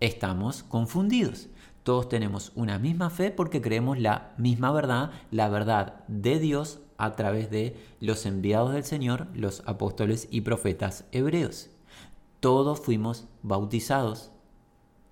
[0.00, 1.48] estamos confundidos.
[1.82, 7.14] Todos tenemos una misma fe porque creemos la misma verdad, la verdad de Dios a
[7.14, 11.68] través de los enviados del Señor, los apóstoles y profetas hebreos.
[12.40, 14.32] Todos fuimos bautizados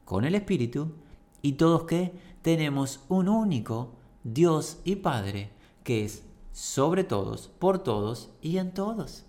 [0.06, 0.94] con el Espíritu
[1.42, 5.50] y todos que tenemos un único Dios y Padre
[5.84, 9.24] que es sobre todos, por todos y en todos.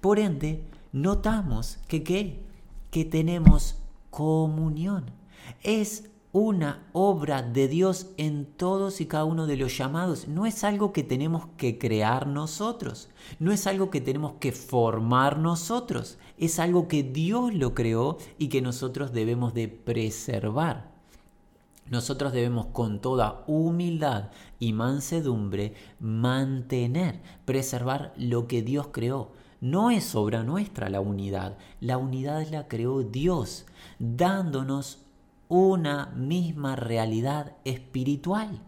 [0.00, 2.44] Por ende, notamos que ¿qué?
[2.90, 3.76] Que tenemos
[4.10, 5.10] comunión.
[5.62, 10.28] Es una obra de Dios en todos y cada uno de los llamados.
[10.28, 15.38] No es algo que tenemos que crear nosotros, no es algo que tenemos que formar
[15.38, 20.89] nosotros, es algo que Dios lo creó y que nosotros debemos de preservar.
[21.90, 29.32] Nosotros debemos con toda humildad y mansedumbre mantener, preservar lo que Dios creó.
[29.60, 33.66] No es obra nuestra la unidad, la unidad la creó Dios,
[33.98, 35.02] dándonos
[35.48, 38.62] una misma realidad espiritual.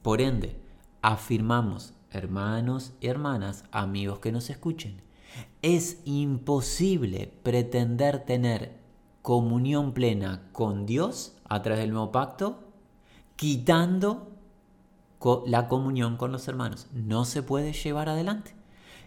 [0.00, 0.56] Por ende,
[1.02, 5.02] afirmamos, hermanos y hermanas, amigos que nos escuchen,
[5.60, 8.80] es imposible pretender tener
[9.20, 12.60] comunión plena con Dios a través del nuevo pacto,
[13.36, 14.32] quitando
[15.46, 16.88] la comunión con los hermanos.
[16.92, 18.54] No se puede llevar adelante.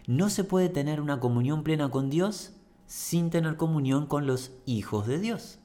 [0.06, 2.52] No se puede tener una comunión plena con Dios
[2.86, 5.58] sin tener comunión con los hijos de Dios.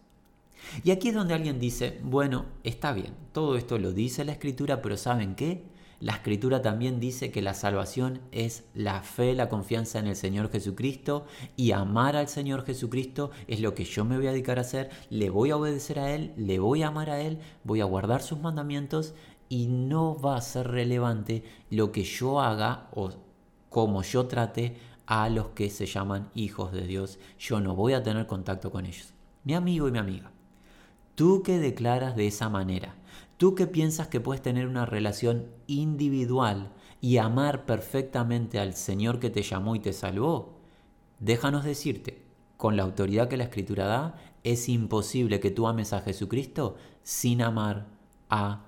[0.83, 4.81] Y aquí es donde alguien dice, bueno, está bien, todo esto lo dice la escritura,
[4.81, 5.63] pero ¿saben qué?
[6.01, 10.51] La escritura también dice que la salvación es la fe, la confianza en el Señor
[10.51, 14.61] Jesucristo y amar al Señor Jesucristo es lo que yo me voy a dedicar a
[14.61, 17.85] hacer, le voy a obedecer a Él, le voy a amar a Él, voy a
[17.85, 19.13] guardar sus mandamientos
[19.47, 23.11] y no va a ser relevante lo que yo haga o
[23.69, 27.19] como yo trate a los que se llaman hijos de Dios.
[27.37, 29.13] Yo no voy a tener contacto con ellos.
[29.43, 30.31] Mi amigo y mi amiga.
[31.13, 32.95] Tú que declaras de esa manera,
[33.41, 39.31] tú que piensas que puedes tener una relación individual y amar perfectamente al Señor que
[39.31, 40.59] te llamó y te salvó,
[41.17, 42.21] déjanos decirte,
[42.55, 47.41] con la autoridad que la Escritura da, es imposible que tú ames a Jesucristo sin
[47.41, 47.87] amar
[48.29, 48.67] a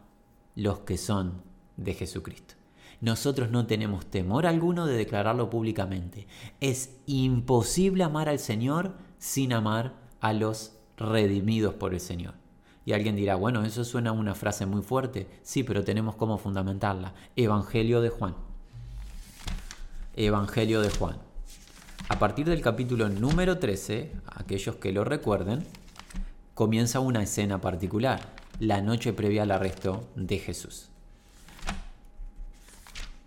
[0.56, 1.44] los que son
[1.78, 2.56] de Jesucristo.
[3.00, 6.26] Nosotros no tenemos temor alguno de declararlo públicamente.
[6.62, 12.42] Es imposible amar al Señor sin amar a los redimidos por el Señor.
[12.86, 15.28] Y alguien dirá, bueno, eso suena una frase muy fuerte.
[15.41, 17.13] Sí, pero tenemos cómo fundamentarla.
[17.36, 18.36] Evangelio de Juan.
[20.15, 21.17] Evangelio de Juan.
[22.10, 25.63] A partir del capítulo número 13, aquellos que lo recuerden,
[26.54, 30.89] comienza una escena particular, la noche previa al arresto de Jesús.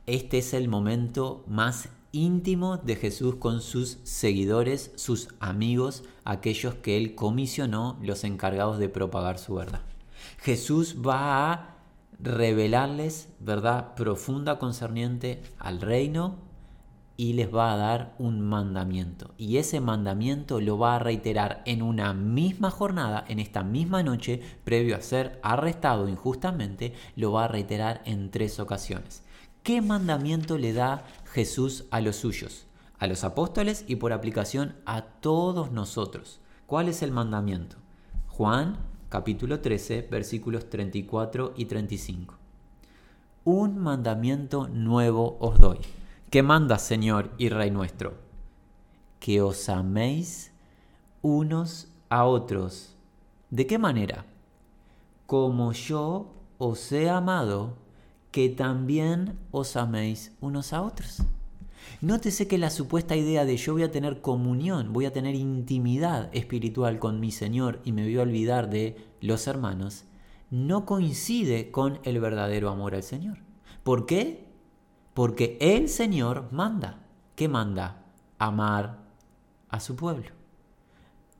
[0.06, 6.96] Este es el momento más íntimo de Jesús con sus seguidores, sus amigos, aquellos que
[6.96, 9.82] él comisionó, los encargados de propagar su verdad.
[10.38, 11.76] Jesús va a
[12.18, 16.46] revelarles verdad profunda concerniente al reino
[17.18, 19.34] y les va a dar un mandamiento.
[19.38, 24.40] Y ese mandamiento lo va a reiterar en una misma jornada, en esta misma noche,
[24.64, 29.22] previo a ser arrestado injustamente, lo va a reiterar en tres ocasiones.
[29.66, 32.66] ¿Qué mandamiento le da Jesús a los suyos?
[33.00, 36.38] A los apóstoles y por aplicación a todos nosotros.
[36.68, 37.74] ¿Cuál es el mandamiento?
[38.28, 38.76] Juan
[39.08, 42.36] capítulo 13 versículos 34 y 35.
[43.42, 45.78] Un mandamiento nuevo os doy.
[46.30, 48.14] ¿Qué manda Señor y Rey nuestro?
[49.18, 50.52] Que os améis
[51.22, 52.94] unos a otros.
[53.50, 54.26] ¿De qué manera?
[55.26, 57.84] Como yo os he amado,
[58.30, 61.22] que también os améis unos a otros.
[62.00, 66.28] Nótese que la supuesta idea de yo voy a tener comunión, voy a tener intimidad
[66.34, 70.04] espiritual con mi Señor y me voy a olvidar de los hermanos,
[70.50, 73.38] no coincide con el verdadero amor al Señor.
[73.82, 74.46] ¿Por qué?
[75.14, 77.06] Porque el Señor manda.
[77.34, 78.04] ¿Qué manda?
[78.38, 78.98] Amar
[79.68, 80.35] a su pueblo.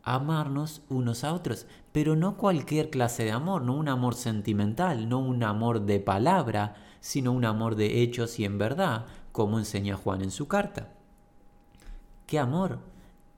[0.09, 1.67] Amarnos unos a otros.
[1.91, 6.77] Pero no cualquier clase de amor, no un amor sentimental, no un amor de palabra,
[7.01, 10.93] sino un amor de hechos y en verdad, como enseña Juan en su carta.
[12.29, 12.79] ¿Qué amor?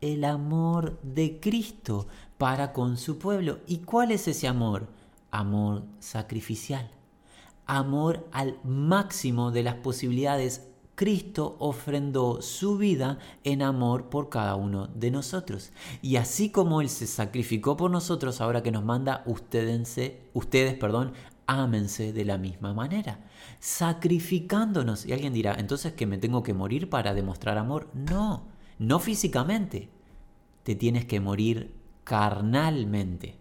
[0.02, 3.60] El amor de Cristo para con su pueblo.
[3.66, 4.88] ¿Y cuál es ese amor?
[5.30, 6.90] Amor sacrificial.
[7.64, 10.67] Amor al máximo de las posibilidades.
[10.98, 15.70] Cristo ofrendó su vida en amor por cada uno de nosotros.
[16.02, 19.96] Y así como Él se sacrificó por nosotros, ahora que nos manda ustedes,
[20.34, 21.12] ustedes perdón,
[21.46, 23.20] ámense de la misma manera,
[23.60, 25.06] sacrificándonos.
[25.06, 27.86] Y alguien dirá, entonces que me tengo que morir para demostrar amor.
[27.94, 28.48] No,
[28.80, 29.90] no físicamente.
[30.64, 33.38] Te tienes que morir carnalmente.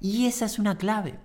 [0.00, 1.20] Y esa es una clave.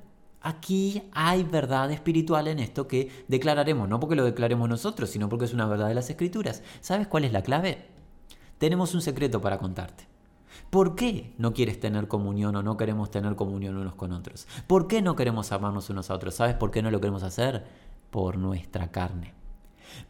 [0.45, 5.45] Aquí hay verdad espiritual en esto que declararemos, no porque lo declaremos nosotros, sino porque
[5.45, 6.63] es una verdad de las escrituras.
[6.81, 7.87] ¿Sabes cuál es la clave?
[8.57, 10.05] Tenemos un secreto para contarte.
[10.69, 14.45] ¿Por qué no quieres tener comunión o no queremos tener comunión unos con otros?
[14.67, 16.35] ¿Por qué no queremos amarnos unos a otros?
[16.35, 17.65] ¿Sabes por qué no lo queremos hacer?
[18.11, 19.33] Por nuestra carne.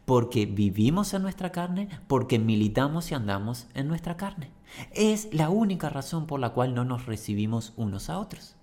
[0.04, 4.50] Porque vivimos en nuestra carne, porque militamos y andamos en nuestra carne.
[4.90, 8.53] Es la única razón por la cual no nos recibimos unos a otros.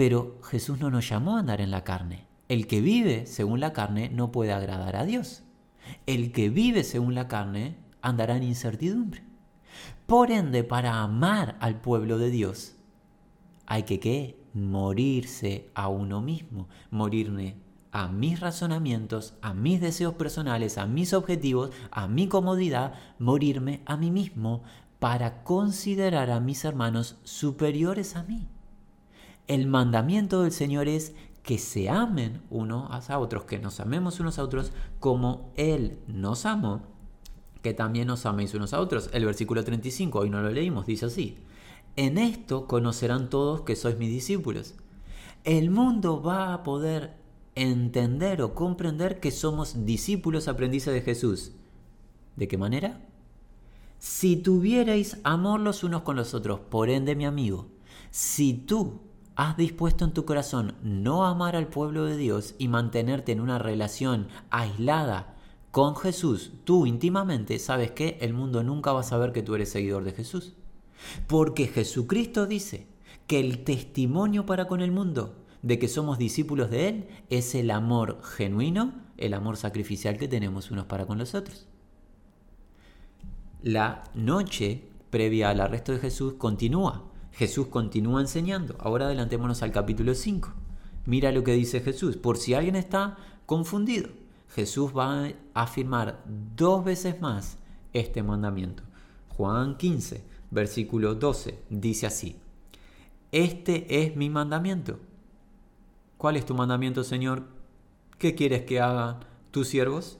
[0.00, 2.26] Pero Jesús no nos llamó a andar en la carne.
[2.48, 5.42] El que vive según la carne no puede agradar a Dios.
[6.06, 9.22] El que vive según la carne andará en incertidumbre.
[10.06, 12.76] Por ende, para amar al pueblo de Dios,
[13.66, 14.42] hay que ¿qué?
[14.54, 17.56] morirse a uno mismo, morirme
[17.92, 23.98] a mis razonamientos, a mis deseos personales, a mis objetivos, a mi comodidad, morirme a
[23.98, 24.62] mí mismo
[24.98, 28.48] para considerar a mis hermanos superiores a mí.
[29.50, 34.38] El mandamiento del Señor es que se amen unos a otros, que nos amemos unos
[34.38, 34.70] a otros
[35.00, 36.82] como Él nos amó,
[37.60, 39.10] que también nos améis unos a otros.
[39.12, 41.36] El versículo 35, hoy no lo leímos, dice así.
[41.96, 44.76] En esto conocerán todos que sois mis discípulos.
[45.42, 47.14] El mundo va a poder
[47.56, 51.50] entender o comprender que somos discípulos aprendices de Jesús.
[52.36, 53.04] ¿De qué manera?
[53.98, 57.66] Si tuvierais amor los unos con los otros, por ende mi amigo,
[58.12, 59.09] si tú
[59.40, 63.58] has dispuesto en tu corazón no amar al pueblo de Dios y mantenerte en una
[63.58, 65.34] relación aislada
[65.70, 69.70] con Jesús, tú íntimamente sabes que el mundo nunca va a saber que tú eres
[69.70, 70.52] seguidor de Jesús.
[71.26, 72.86] Porque Jesucristo dice
[73.26, 77.70] que el testimonio para con el mundo de que somos discípulos de Él es el
[77.70, 81.66] amor genuino, el amor sacrificial que tenemos unos para con los otros.
[83.62, 87.09] La noche previa al arresto de Jesús continúa.
[87.32, 88.76] Jesús continúa enseñando.
[88.78, 90.52] Ahora adelantémonos al capítulo 5.
[91.06, 92.16] Mira lo que dice Jesús.
[92.16, 93.16] Por si alguien está
[93.46, 94.08] confundido,
[94.48, 96.22] Jesús va a afirmar
[96.56, 97.58] dos veces más
[97.92, 98.82] este mandamiento.
[99.28, 102.36] Juan 15, versículo 12, dice así.
[103.32, 104.98] Este es mi mandamiento
[106.20, 107.44] ¿Cuál es tu mandamiento, Señor?
[108.18, 109.20] ¿Qué quieres que hagan
[109.50, 110.18] tus siervos?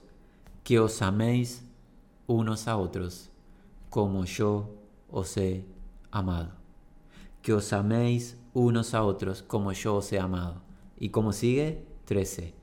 [0.63, 1.63] Que os améis
[2.25, 3.29] unos a otros,
[3.91, 4.73] como yo
[5.11, 5.63] os he
[6.09, 6.60] amado.
[7.41, 10.61] Que os améis unos a otros, como yo os he amado.
[10.99, 11.85] ¿Y cómo sigue?
[12.05, 12.53] 13.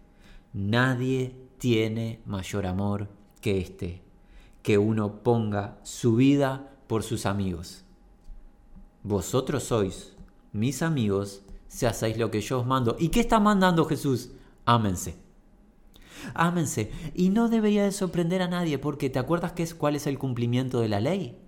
[0.53, 3.09] Nadie tiene mayor amor
[3.41, 4.03] que este,
[4.63, 7.85] que uno ponga su vida por sus amigos.
[9.03, 10.17] Vosotros sois
[10.53, 12.97] mis amigos si hacéis lo que yo os mando.
[12.99, 14.31] ¿Y qué está mandando Jesús?
[14.65, 15.17] Ámense.
[16.35, 16.91] Ámense.
[17.15, 20.19] Y no debería de sorprender a nadie porque ¿te acuerdas qué es, cuál es el
[20.19, 21.39] cumplimiento de la ley?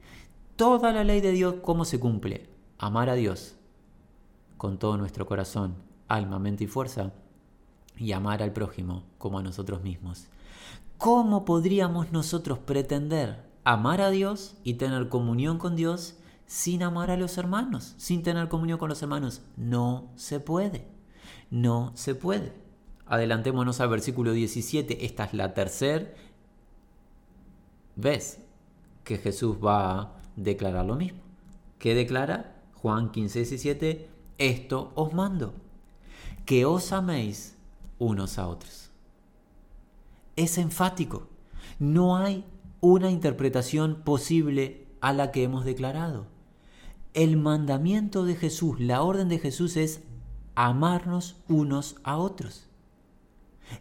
[0.56, 2.49] Toda la ley de Dios, ¿cómo se cumple?
[2.82, 3.56] Amar a Dios
[4.56, 5.74] con todo nuestro corazón,
[6.08, 7.12] alma, mente y fuerza
[7.98, 10.28] y amar al prójimo como a nosotros mismos.
[10.96, 16.16] ¿Cómo podríamos nosotros pretender amar a Dios y tener comunión con Dios
[16.46, 19.42] sin amar a los hermanos, sin tener comunión con los hermanos.
[19.58, 20.88] No se puede.
[21.50, 22.54] No se puede.
[23.04, 25.04] Adelantémonos al versículo 17.
[25.04, 26.12] Esta es la tercera
[27.94, 28.40] vez
[29.04, 31.20] que Jesús va a declarar lo mismo.
[31.78, 32.59] ¿Qué declara?
[32.82, 34.08] Juan 15, 17.
[34.38, 35.52] Esto os mando,
[36.46, 37.56] que os améis
[37.98, 38.90] unos a otros.
[40.36, 41.26] Es enfático.
[41.78, 42.44] No hay
[42.80, 46.26] una interpretación posible a la que hemos declarado.
[47.12, 50.02] El mandamiento de Jesús, la orden de Jesús es
[50.54, 52.66] amarnos unos a otros.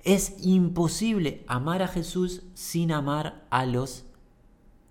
[0.04, 4.06] Es imposible amar a Jesús sin amar a los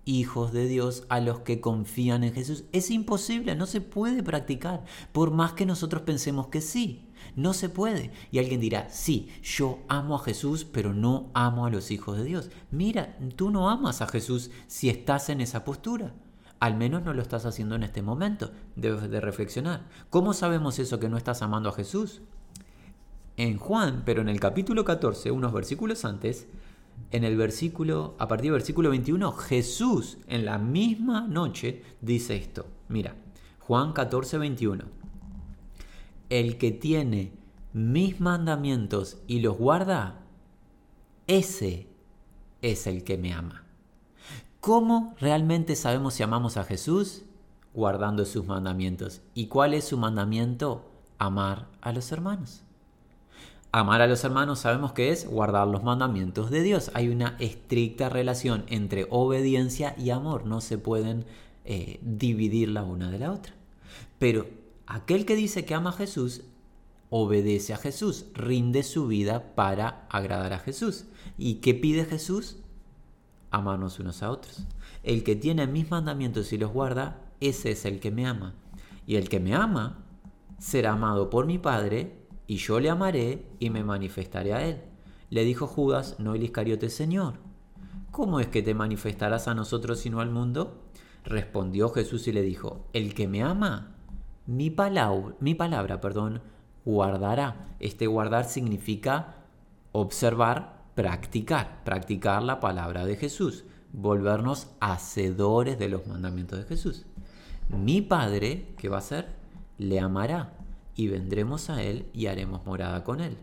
[0.05, 2.63] hijos de Dios, a los que confían en Jesús.
[2.71, 7.05] Es imposible, no se puede practicar, por más que nosotros pensemos que sí.
[7.35, 8.11] No se puede.
[8.31, 12.23] Y alguien dirá, sí, yo amo a Jesús, pero no amo a los hijos de
[12.23, 12.49] Dios.
[12.71, 16.13] Mira, tú no amas a Jesús si estás en esa postura.
[16.59, 18.51] Al menos no lo estás haciendo en este momento.
[18.75, 19.87] Debes de reflexionar.
[20.09, 22.21] ¿Cómo sabemos eso que no estás amando a Jesús?
[23.37, 26.47] En Juan, pero en el capítulo 14, unos versículos antes,
[27.11, 32.67] en el versículo, a partir del versículo 21, Jesús en la misma noche dice esto.
[32.87, 33.15] Mira,
[33.59, 34.85] Juan 14, 21.
[36.29, 37.33] El que tiene
[37.73, 40.21] mis mandamientos y los guarda,
[41.27, 41.87] ese
[42.61, 43.63] es el que me ama.
[44.59, 47.23] ¿Cómo realmente sabemos si amamos a Jesús?
[47.73, 49.21] Guardando sus mandamientos.
[49.33, 50.91] ¿Y cuál es su mandamiento?
[51.17, 52.63] Amar a los hermanos.
[53.71, 56.89] Amar a los hermanos sabemos que es guardar los mandamientos de Dios.
[56.95, 60.45] Hay una estricta relación entre obediencia y amor.
[60.45, 61.25] No se pueden
[61.65, 63.53] eh, dividir la una de la otra.
[64.17, 64.47] Pero
[64.87, 66.41] aquel que dice que ama a Jesús,
[67.11, 71.05] obedece a Jesús, rinde su vida para agradar a Jesús.
[71.37, 72.57] ¿Y qué pide Jesús?
[73.51, 74.63] amarnos unos a otros.
[75.03, 78.53] El que tiene mis mandamientos y los guarda, ese es el que me ama.
[79.07, 79.99] Y el que me ama
[80.59, 82.18] será amado por mi Padre,
[82.49, 84.81] y yo le amaré y me manifestaré a él.
[85.29, 87.35] Le dijo Judas, no el Iscariote, Señor.
[88.09, 90.81] ¿Cómo es que te manifestarás a nosotros sino al mundo?
[91.23, 93.97] Respondió Jesús y le dijo, el que me ama,
[94.47, 96.41] mi palabra, mi palabra, perdón,
[96.85, 97.67] guardará.
[97.79, 99.35] Este guardar significa
[99.91, 107.05] observar, practicar, practicar la palabra de Jesús, volvernos hacedores de los mandamientos de Jesús.
[107.69, 109.27] Mi Padre, ¿qué va a hacer?
[109.77, 110.58] Le amará
[110.99, 113.37] y vendremos a Él y haremos morada con Él.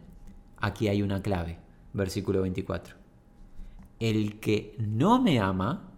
[0.59, 1.59] Aquí hay una clave,
[1.95, 2.97] versículo 24.
[3.99, 5.91] El que no me ama,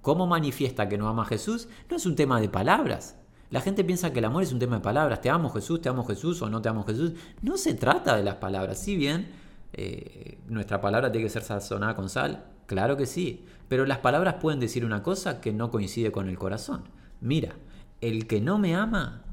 [0.00, 1.68] ¿cómo manifiesta que no ama a Jesús?
[1.90, 3.18] No es un tema de palabras.
[3.50, 5.20] La gente piensa que el amor es un tema de palabras.
[5.20, 7.12] Te amo Jesús, te amo Jesús o no te amo Jesús.
[7.42, 8.78] No se trata de las palabras.
[8.78, 9.28] Si bien
[9.74, 13.44] eh, nuestra palabra tiene que ser sazonada con sal, claro que sí.
[13.68, 16.84] Pero las palabras pueden decir una cosa que no coincide con el corazón.
[17.20, 17.56] Mira,
[18.00, 19.23] el que no me ama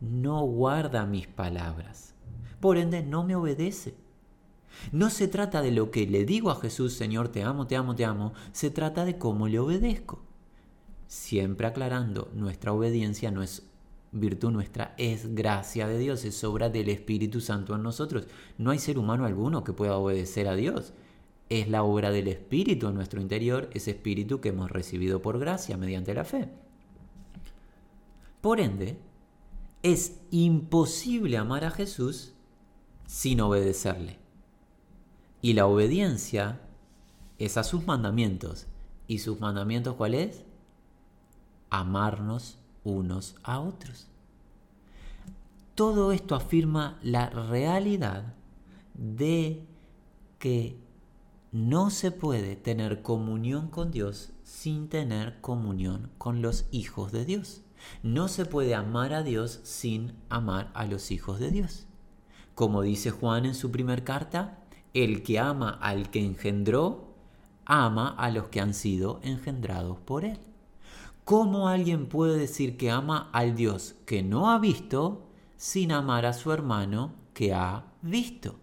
[0.00, 2.14] no guarda mis palabras.
[2.60, 3.94] Por ende, no me obedece.
[4.92, 7.94] No se trata de lo que le digo a Jesús, Señor, te amo, te amo,
[7.94, 8.32] te amo.
[8.52, 10.20] Se trata de cómo le obedezco.
[11.06, 13.68] Siempre aclarando, nuestra obediencia no es
[14.12, 18.26] virtud nuestra, es gracia de Dios, es obra del Espíritu Santo en nosotros.
[18.56, 20.92] No hay ser humano alguno que pueda obedecer a Dios.
[21.48, 25.76] Es la obra del Espíritu en nuestro interior, ese Espíritu que hemos recibido por gracia
[25.76, 26.48] mediante la fe.
[28.40, 28.98] Por ende,
[29.82, 32.32] es imposible amar a Jesús
[33.06, 34.18] sin obedecerle.
[35.40, 36.60] Y la obediencia
[37.38, 38.66] es a sus mandamientos.
[39.06, 40.44] ¿Y sus mandamientos cuál es?
[41.70, 44.08] Amarnos unos a otros.
[45.74, 48.34] Todo esto afirma la realidad
[48.94, 49.64] de
[50.38, 50.76] que
[51.52, 57.62] no se puede tener comunión con Dios sin tener comunión con los hijos de Dios.
[58.02, 61.86] No se puede amar a Dios sin amar a los hijos de Dios.
[62.54, 64.58] Como dice Juan en su primer carta,
[64.94, 67.14] el que ama al que engendró,
[67.64, 70.38] ama a los que han sido engendrados por él.
[71.24, 76.32] ¿Cómo alguien puede decir que ama al Dios que no ha visto sin amar a
[76.32, 78.56] su hermano que ha visto?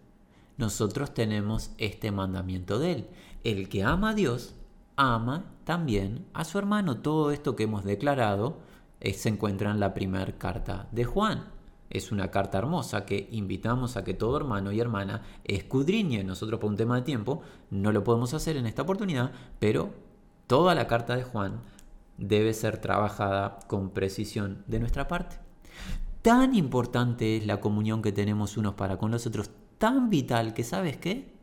[0.56, 3.08] Nosotros tenemos este mandamiento de él.
[3.44, 4.56] El que ama a Dios,
[4.96, 6.98] ama también a su hermano.
[6.98, 8.58] Todo esto que hemos declarado
[9.00, 11.44] se encuentra en la primera carta de Juan.
[11.88, 16.24] Es una carta hermosa que invitamos a que todo hermano y hermana escudriñe.
[16.24, 19.30] Nosotros por un tema de tiempo no lo podemos hacer en esta oportunidad,
[19.60, 19.94] pero
[20.46, 21.60] toda la carta de Juan
[22.18, 25.36] debe ser trabajada con precisión de nuestra parte.
[26.22, 30.64] Tan importante es la comunión que tenemos unos para con los otros, tan vital que
[30.64, 31.36] sabes qué?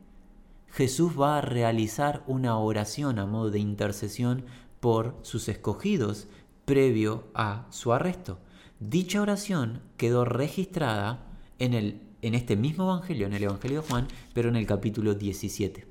[0.68, 4.44] Jesús va a realizar una oración a modo de intercesión
[4.80, 6.28] por sus escogidos
[6.64, 8.38] previo a su arresto.
[8.80, 11.26] Dicha oración quedó registrada
[11.58, 15.14] en, el, en este mismo Evangelio, en el Evangelio de Juan, pero en el capítulo
[15.14, 15.86] 17.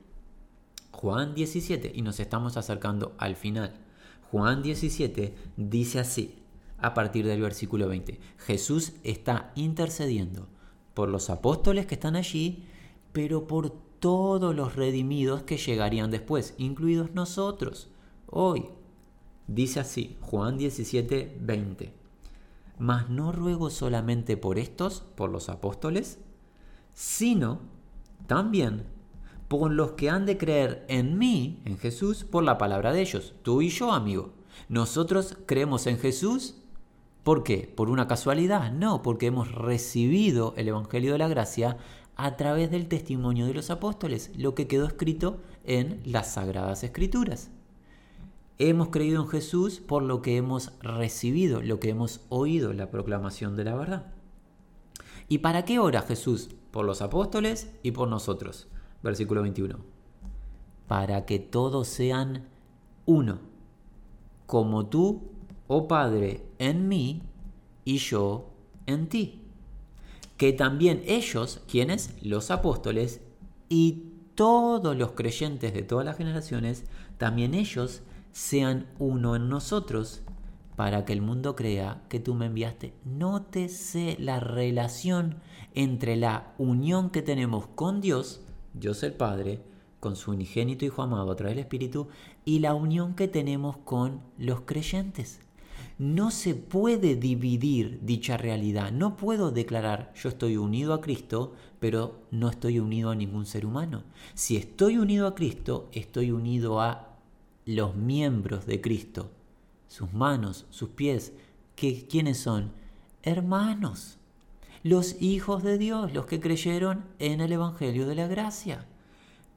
[0.92, 3.74] Juan 17, y nos estamos acercando al final.
[4.32, 6.36] Juan 17 dice así,
[6.80, 10.48] a partir del versículo 20, Jesús está intercediendo
[10.94, 12.66] por los apóstoles que están allí,
[13.12, 17.90] pero por todos los redimidos que llegarían después, incluidos nosotros,
[18.28, 18.66] hoy,
[19.48, 21.94] Dice así, Juan 17, 20.
[22.80, 26.20] Mas no ruego solamente por estos, por los apóstoles,
[26.94, 27.60] sino
[28.28, 28.84] también
[29.48, 33.36] por los que han de creer en mí, en Jesús, por la palabra de ellos.
[33.44, 34.34] Tú y yo, amigo.
[34.70, 36.56] Nosotros creemos en Jesús.
[37.24, 37.72] ¿Por qué?
[37.74, 38.72] ¿Por una casualidad?
[38.72, 41.78] No, porque hemos recibido el Evangelio de la Gracia
[42.16, 47.50] a través del testimonio de los apóstoles, lo que quedó escrito en las Sagradas Escrituras.
[48.60, 53.56] Hemos creído en Jesús por lo que hemos recibido, lo que hemos oído, la proclamación
[53.56, 54.14] de la verdad.
[55.28, 56.50] ¿Y para qué ora Jesús?
[56.72, 58.68] Por los apóstoles y por nosotros.
[59.02, 59.80] Versículo 21.
[60.88, 62.48] Para que todos sean
[63.06, 63.40] uno,
[64.46, 65.32] como tú,
[65.68, 67.24] oh Padre, en mí
[67.86, 68.52] y yo
[68.86, 69.42] en ti.
[70.38, 73.22] Que también ellos, quienes, los apóstoles,
[73.70, 76.86] y todos los creyentes de todas las generaciones,
[77.18, 78.02] también ellos
[78.34, 80.24] sean uno en nosotros
[80.76, 82.94] para que el mundo crea que tú me enviaste.
[83.06, 85.38] Nótese la relación
[85.76, 88.42] entre la unión que tenemos con Dios,
[88.74, 89.62] Dios el Padre,
[90.00, 92.08] con su unigénito Hijo amado a través del Espíritu,
[92.44, 95.40] y la unión que tenemos con los creyentes.
[96.00, 98.92] No se puede dividir dicha realidad.
[98.92, 103.66] No puedo declarar yo estoy unido a Cristo, pero no estoy unido a ningún ser
[103.66, 104.04] humano.
[104.34, 107.13] Si estoy unido a Cristo, estoy unido a
[107.66, 109.32] los miembros de Cristo,
[109.88, 111.34] sus manos, sus pies,
[111.76, 112.72] que, ¿quiénes son?
[113.24, 114.18] Hermanos,
[114.84, 118.86] los hijos de Dios, los que creyeron en el Evangelio de la Gracia.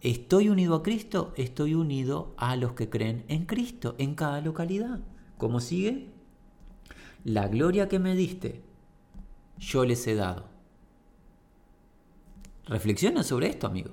[0.01, 5.01] Estoy unido a Cristo, estoy unido a los que creen en Cristo, en cada localidad.
[5.39, 6.09] ¿Cómo sigue?
[7.25, 8.63] La gloria que me diste,
[9.59, 10.57] yo les he dado,
[12.67, 13.91] Reflexiona sobre esto, amigo.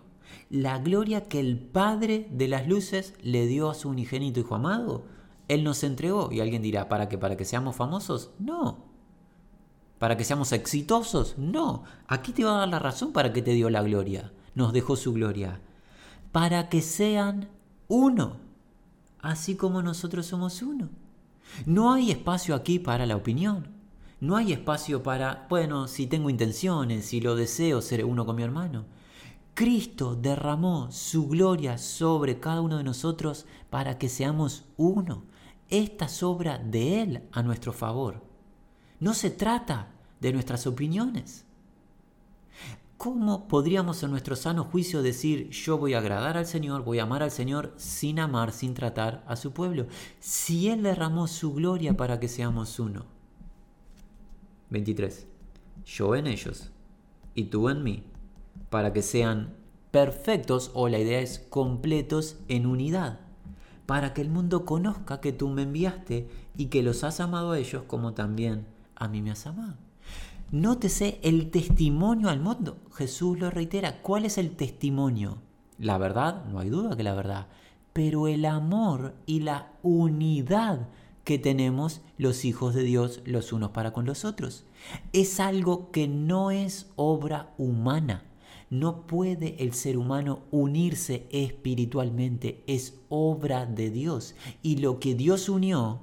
[0.49, 5.05] La gloria que el Padre de las Luces le dio a su unigénito Hijo amado,
[5.47, 6.31] Él nos entregó.
[6.31, 7.17] Y alguien dirá, ¿para qué?
[7.17, 8.31] ¿Para que seamos famosos?
[8.39, 8.85] No.
[9.99, 11.37] ¿Para que seamos exitosos?
[11.37, 11.83] No.
[12.07, 14.33] Aquí te va a dar la razón para que te dio la gloria.
[14.55, 15.61] Nos dejó su gloria.
[16.31, 17.49] Para que sean
[17.87, 18.37] uno,
[19.21, 20.89] así como nosotros somos uno.
[21.65, 23.67] No hay espacio aquí para la opinión.
[24.19, 28.43] No hay espacio para, bueno, si tengo intenciones, si lo deseo, ser uno con mi
[28.43, 28.85] hermano.
[29.53, 35.25] Cristo derramó su gloria sobre cada uno de nosotros para que seamos uno.
[35.69, 38.23] Esta es obra de Él a nuestro favor.
[38.99, 41.45] No se trata de nuestras opiniones.
[42.97, 47.03] ¿Cómo podríamos en nuestro sano juicio decir yo voy a agradar al Señor, voy a
[47.03, 49.87] amar al Señor sin amar, sin tratar a su pueblo?
[50.19, 53.05] Si Él derramó su gloria para que seamos uno.
[54.69, 55.27] 23.
[55.85, 56.71] Yo en ellos
[57.35, 58.03] y tú en mí,
[58.73, 59.53] para que sean
[59.91, 63.19] perfectos o la idea es completos en unidad,
[63.85, 67.59] para que el mundo conozca que tú me enviaste y que los has amado a
[67.59, 68.65] ellos como también
[68.95, 69.75] a mí me has amado.
[70.49, 72.77] Nótese el testimonio al mundo.
[72.95, 74.01] Jesús lo reitera.
[74.01, 75.37] ¿Cuál es el testimonio?
[75.77, 77.49] La verdad, no hay duda que la verdad,
[77.93, 80.87] pero el amor y la unidad
[81.23, 84.65] que tenemos los hijos de Dios los unos para con los otros.
[85.13, 88.23] Es algo que no es obra humana.
[88.73, 94.33] No puede el ser humano unirse espiritualmente, es obra de Dios.
[94.63, 95.99] Y lo que Dios unió,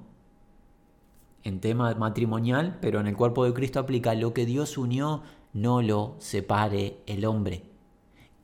[1.42, 5.82] en tema matrimonial, pero en el cuerpo de Cristo aplica lo que Dios unió, no
[5.82, 7.64] lo separe el hombre.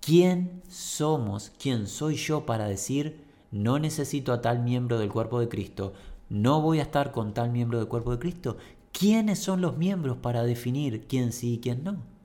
[0.01, 1.53] ¿Quién somos?
[1.57, 3.21] ¿Quién soy yo para decir
[3.53, 5.93] no necesito a tal miembro del cuerpo de Cristo?
[6.31, 8.57] ¿No voy a estar con tal miembro del cuerpo de Cristo?
[8.91, 12.16] ¿Quiénes son los miembros para definir quién sí y quién no?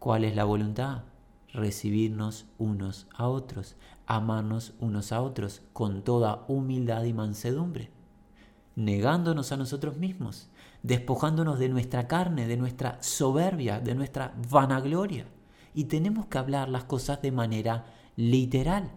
[0.00, 1.04] ¿Cuál es la voluntad?
[1.52, 3.76] Recibirnos unos a otros,
[4.06, 7.92] amarnos unos a otros con toda humildad y mansedumbre
[8.76, 10.48] negándonos a nosotros mismos,
[10.82, 15.26] despojándonos de nuestra carne, de nuestra soberbia, de nuestra vanagloria.
[15.74, 17.86] Y tenemos que hablar las cosas de manera
[18.16, 18.90] literal,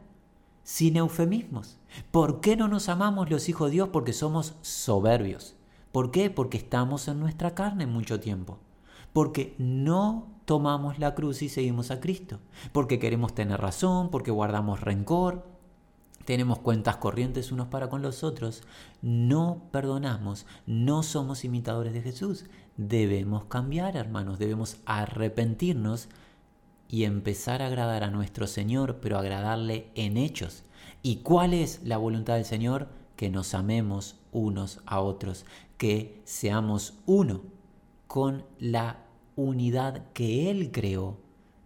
[0.63, 1.79] sin eufemismos.
[2.11, 3.89] ¿Por qué no nos amamos los hijos de Dios?
[3.89, 5.55] Porque somos soberbios.
[5.91, 6.29] ¿Por qué?
[6.29, 8.59] Porque estamos en nuestra carne mucho tiempo.
[9.11, 12.39] Porque no tomamos la cruz y seguimos a Cristo.
[12.71, 15.45] Porque queremos tener razón, porque guardamos rencor,
[16.25, 18.63] tenemos cuentas corrientes unos para con los otros,
[19.01, 22.45] no perdonamos, no somos imitadores de Jesús.
[22.77, 26.07] Debemos cambiar, hermanos, debemos arrepentirnos
[26.87, 30.63] y empezar a agradar a nuestro Señor, pero agradarle en hechos.
[31.01, 32.87] ¿Y cuál es la voluntad del Señor?
[33.17, 35.45] Que nos amemos unos a otros,
[35.77, 37.41] que seamos uno
[38.07, 39.02] con la
[39.35, 41.19] unidad que Él creó,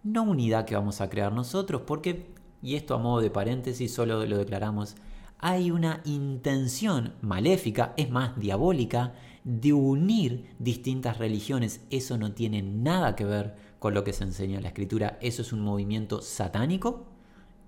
[0.03, 4.25] no unidad que vamos a crear nosotros, porque y esto a modo de paréntesis solo
[4.25, 4.95] lo declaramos,
[5.39, 9.13] hay una intención maléfica, es más diabólica,
[9.43, 11.85] de unir distintas religiones.
[11.91, 15.19] Eso no tiene nada que ver con lo que se enseña en la escritura.
[15.21, 17.05] Eso es un movimiento satánico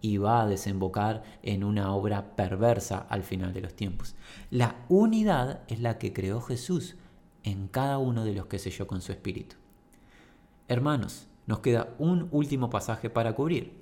[0.01, 4.15] y va a desembocar en una obra perversa al final de los tiempos.
[4.49, 6.95] La unidad es la que creó Jesús
[7.43, 9.58] en cada uno de los que selló con su espíritu.
[10.69, 13.79] Hermanos, nos queda un último pasaje para cubrir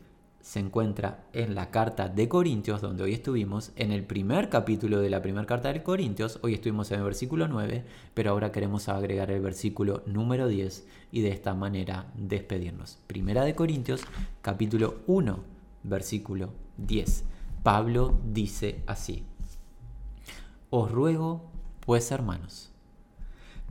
[0.48, 5.10] se encuentra en la carta de Corintios, donde hoy estuvimos, en el primer capítulo de
[5.10, 7.84] la primera carta de Corintios, hoy estuvimos en el versículo 9,
[8.14, 12.98] pero ahora queremos agregar el versículo número 10 y de esta manera despedirnos.
[13.08, 14.00] Primera de Corintios,
[14.42, 15.38] capítulo 1,
[15.84, 17.26] versículo 10.
[17.62, 19.26] Pablo dice así,
[20.70, 21.52] Os ruego,
[21.86, 22.72] pues hermanos,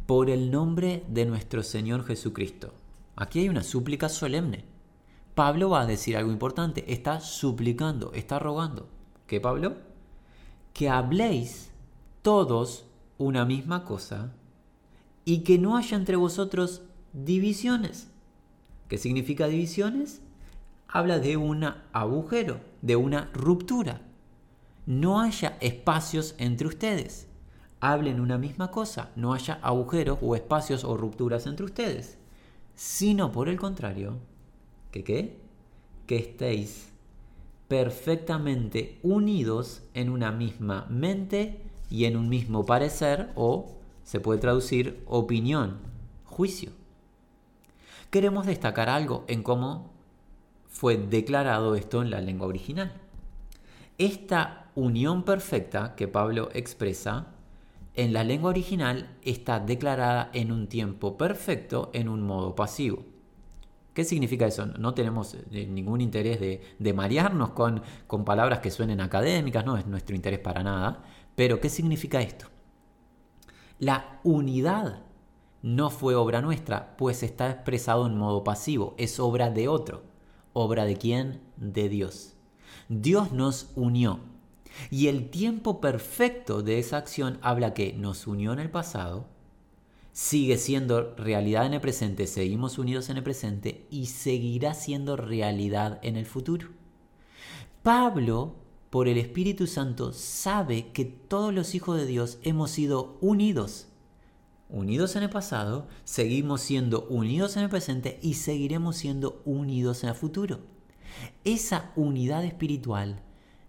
[0.04, 2.74] por el nombre de nuestro Señor Jesucristo.
[3.16, 4.76] Aquí hay una súplica solemne
[5.36, 8.88] Pablo va a decir algo importante, está suplicando, está rogando.
[9.26, 9.76] ¿Qué Pablo?
[10.72, 11.70] Que habléis
[12.22, 12.86] todos
[13.18, 14.32] una misma cosa
[15.26, 16.80] y que no haya entre vosotros
[17.12, 18.08] divisiones.
[18.88, 20.22] ¿Qué significa divisiones?
[20.88, 24.00] Habla de un agujero, de una ruptura.
[24.86, 27.28] No haya espacios entre ustedes.
[27.80, 32.16] Hablen una misma cosa, no haya agujeros o espacios o rupturas entre ustedes.
[32.76, 34.18] Sino por el contrario,
[34.92, 35.36] ¿Que qué?
[36.06, 36.88] Que estéis
[37.68, 41.60] perfectamente unidos en una misma mente
[41.90, 45.78] y en un mismo parecer o se puede traducir opinión,
[46.24, 46.70] juicio.
[48.10, 49.90] Queremos destacar algo en cómo
[50.68, 52.92] fue declarado esto en la lengua original.
[53.98, 57.26] Esta unión perfecta que Pablo expresa
[57.96, 63.04] en la lengua original está declarada en un tiempo perfecto en un modo pasivo.
[63.94, 64.66] ¿Qué significa eso?
[64.66, 69.78] No tenemos eh, ningún interés de, de marearnos con, con palabras que suenen académicas, no
[69.78, 71.02] es nuestro interés para nada.
[71.34, 72.46] Pero ¿qué significa esto?
[73.78, 75.02] La unidad
[75.62, 80.02] no fue obra nuestra, pues está expresado en modo pasivo, es obra de otro.
[80.52, 81.40] ¿Obra de quién?
[81.56, 82.34] De Dios.
[82.88, 84.20] Dios nos unió.
[84.90, 89.26] Y el tiempo perfecto de esa acción habla que nos unió en el pasado,
[90.12, 95.98] sigue siendo realidad en el presente, seguimos unidos en el presente y seguirá siendo realidad
[96.02, 96.68] en el futuro.
[97.82, 98.56] Pablo,
[98.90, 103.88] por el Espíritu Santo, sabe que todos los hijos de Dios hemos sido unidos
[104.68, 110.10] unidos en el pasado, seguimos siendo unidos en el presente y seguiremos siendo unidos en
[110.10, 110.60] el futuro.
[111.44, 113.22] Esa unidad espiritual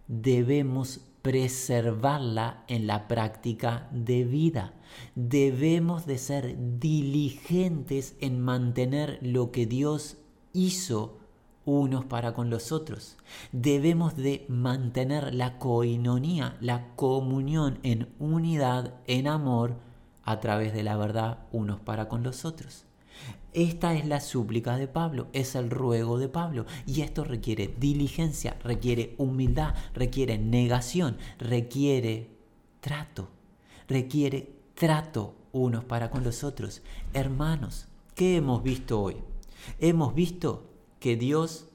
[0.08, 4.74] debemos preservarla en la práctica de vida.
[5.16, 10.18] Debemos de ser diligentes en mantener lo que Dios
[10.54, 11.18] hizo
[11.66, 13.18] unos para con los otros.
[13.52, 19.76] Debemos de mantener la coinonía, la comunión en unidad, en amor,
[20.24, 22.87] a través de la verdad unos para con los otros.
[23.58, 26.68] Esta es la súplica de Pablo, es el ruego de Pablo.
[26.86, 32.30] Y esto requiere diligencia, requiere humildad, requiere negación, requiere
[32.82, 33.30] trato,
[33.88, 36.84] requiere trato unos para con los otros.
[37.14, 39.16] Hermanos, ¿qué hemos visto hoy?
[39.80, 41.68] Hemos visto que Dios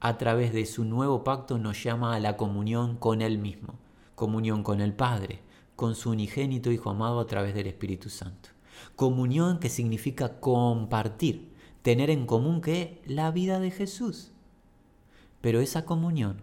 [0.00, 3.78] a través de su nuevo pacto nos llama a la comunión con Él mismo,
[4.16, 5.42] comunión con el Padre,
[5.76, 8.48] con su unigénito Hijo amado a través del Espíritu Santo.
[8.96, 11.50] Comunión que significa compartir,
[11.82, 14.32] tener en común que la vida de Jesús.
[15.40, 16.42] Pero esa comunión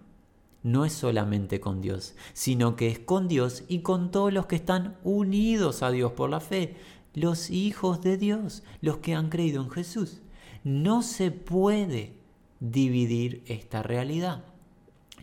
[0.64, 4.56] no es solamente con Dios, sino que es con Dios y con todos los que
[4.56, 6.76] están unidos a Dios por la fe,
[7.14, 10.22] los hijos de Dios, los que han creído en Jesús.
[10.64, 12.14] No se puede
[12.60, 14.44] dividir esta realidad.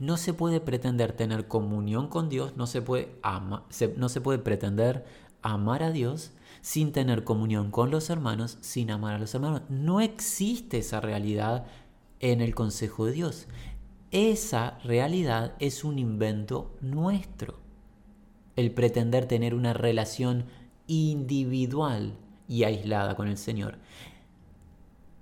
[0.01, 3.17] No se puede pretender tener comunión con Dios, no se puede,
[3.97, 5.05] no se puede pretender
[5.43, 6.33] amar a Dios
[6.65, 9.61] sin tener comunión con los hermanos, sin amar a los hermanos.
[9.69, 11.67] No existe esa realidad
[12.21, 13.49] en el consejo de Dios.
[14.13, 17.59] Esa realidad es un invento nuestro.
[18.57, 20.47] El pretender tener una relación
[20.87, 22.17] individual
[22.49, 23.77] y aislada con el Señor.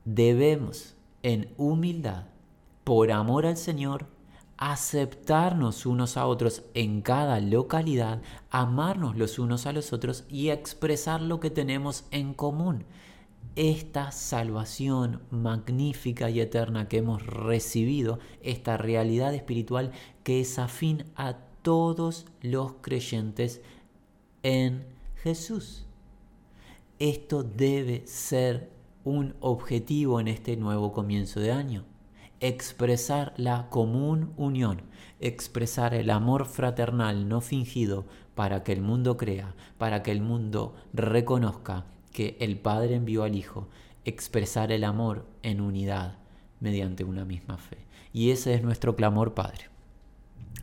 [0.05, 2.27] Debemos, en humildad,
[2.85, 4.07] por amor al Señor,
[4.57, 11.21] aceptarnos unos a otros en cada localidad, amarnos los unos a los otros y expresar
[11.21, 12.85] lo que tenemos en común.
[13.57, 19.93] Esta salvación magnífica y eterna que hemos recibido, esta realidad espiritual
[20.23, 23.61] que es afín a todos los creyentes
[24.43, 24.85] en
[25.17, 25.87] Jesús.
[26.99, 28.71] Esto debe ser
[29.05, 31.85] un objetivo en este nuevo comienzo de año
[32.43, 34.83] expresar la común unión,
[35.21, 40.75] expresar el amor fraternal no fingido para que el mundo crea, para que el mundo
[40.93, 43.69] reconozca que el Padre envió al Hijo,
[44.05, 46.19] expresar el amor en unidad
[46.59, 47.79] mediante una misma fe.
[48.13, 49.69] Y ese es nuestro clamor, Padre,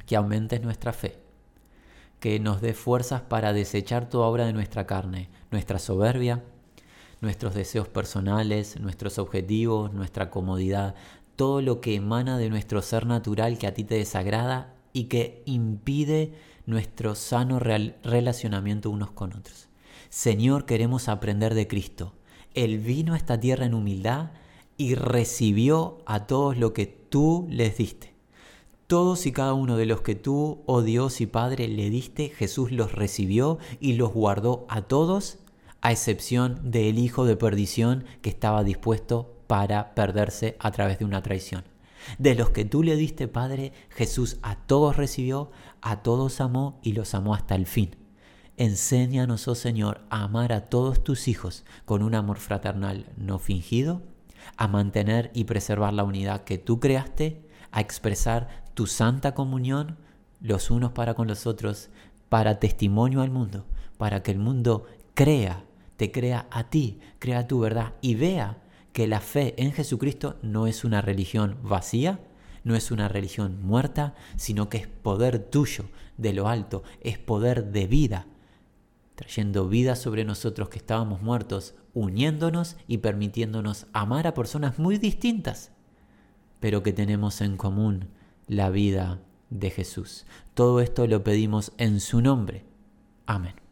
[0.06, 1.18] que aumentes nuestra fe,
[2.20, 6.44] que nos dé fuerzas para desechar toda obra de nuestra carne, nuestra soberbia,
[7.22, 10.96] nuestros deseos personales, nuestros objetivos, nuestra comodidad,
[11.40, 15.42] todo lo que emana de nuestro ser natural que a ti te desagrada y que
[15.46, 16.34] impide
[16.66, 19.70] nuestro sano relacionamiento unos con otros.
[20.10, 22.12] Señor, queremos aprender de Cristo.
[22.56, 24.32] Él vino a esta tierra en humildad
[24.76, 28.14] y recibió a todos lo que tú les diste.
[28.88, 32.74] Todos y cada uno de los que tú, oh Dios y Padre, le diste, Jesús
[32.74, 35.38] los recibió y los guardó a todos,
[35.80, 41.24] a excepción del Hijo de perdición que estaba dispuesto para perderse a través de una
[41.24, 41.64] traición.
[42.20, 45.50] De los que tú le diste, Padre, Jesús a todos recibió,
[45.82, 47.96] a todos amó y los amó hasta el fin.
[48.58, 54.04] Enséñanos, oh Señor, a amar a todos tus hijos con un amor fraternal no fingido,
[54.56, 57.42] a mantener y preservar la unidad que tú creaste,
[57.72, 59.98] a expresar tu santa comunión
[60.42, 61.90] los unos para con los otros,
[62.30, 63.66] para testimonio al mundo,
[63.98, 64.86] para que el mundo
[65.16, 65.64] crea,
[65.98, 68.60] te crea a ti, crea tu verdad y vea
[69.00, 72.20] que la fe en Jesucristo no es una religión vacía,
[72.66, 75.86] no es una religión muerta, sino que es poder tuyo
[76.18, 78.28] de lo alto, es poder de vida,
[79.16, 85.72] trayendo vida sobre nosotros que estábamos muertos, uniéndonos y permitiéndonos amar a personas muy distintas,
[86.60, 88.10] pero que tenemos en común
[88.48, 90.26] la vida de Jesús.
[90.56, 92.66] Todo esto lo pedimos en su nombre.
[93.26, 93.69] Amén.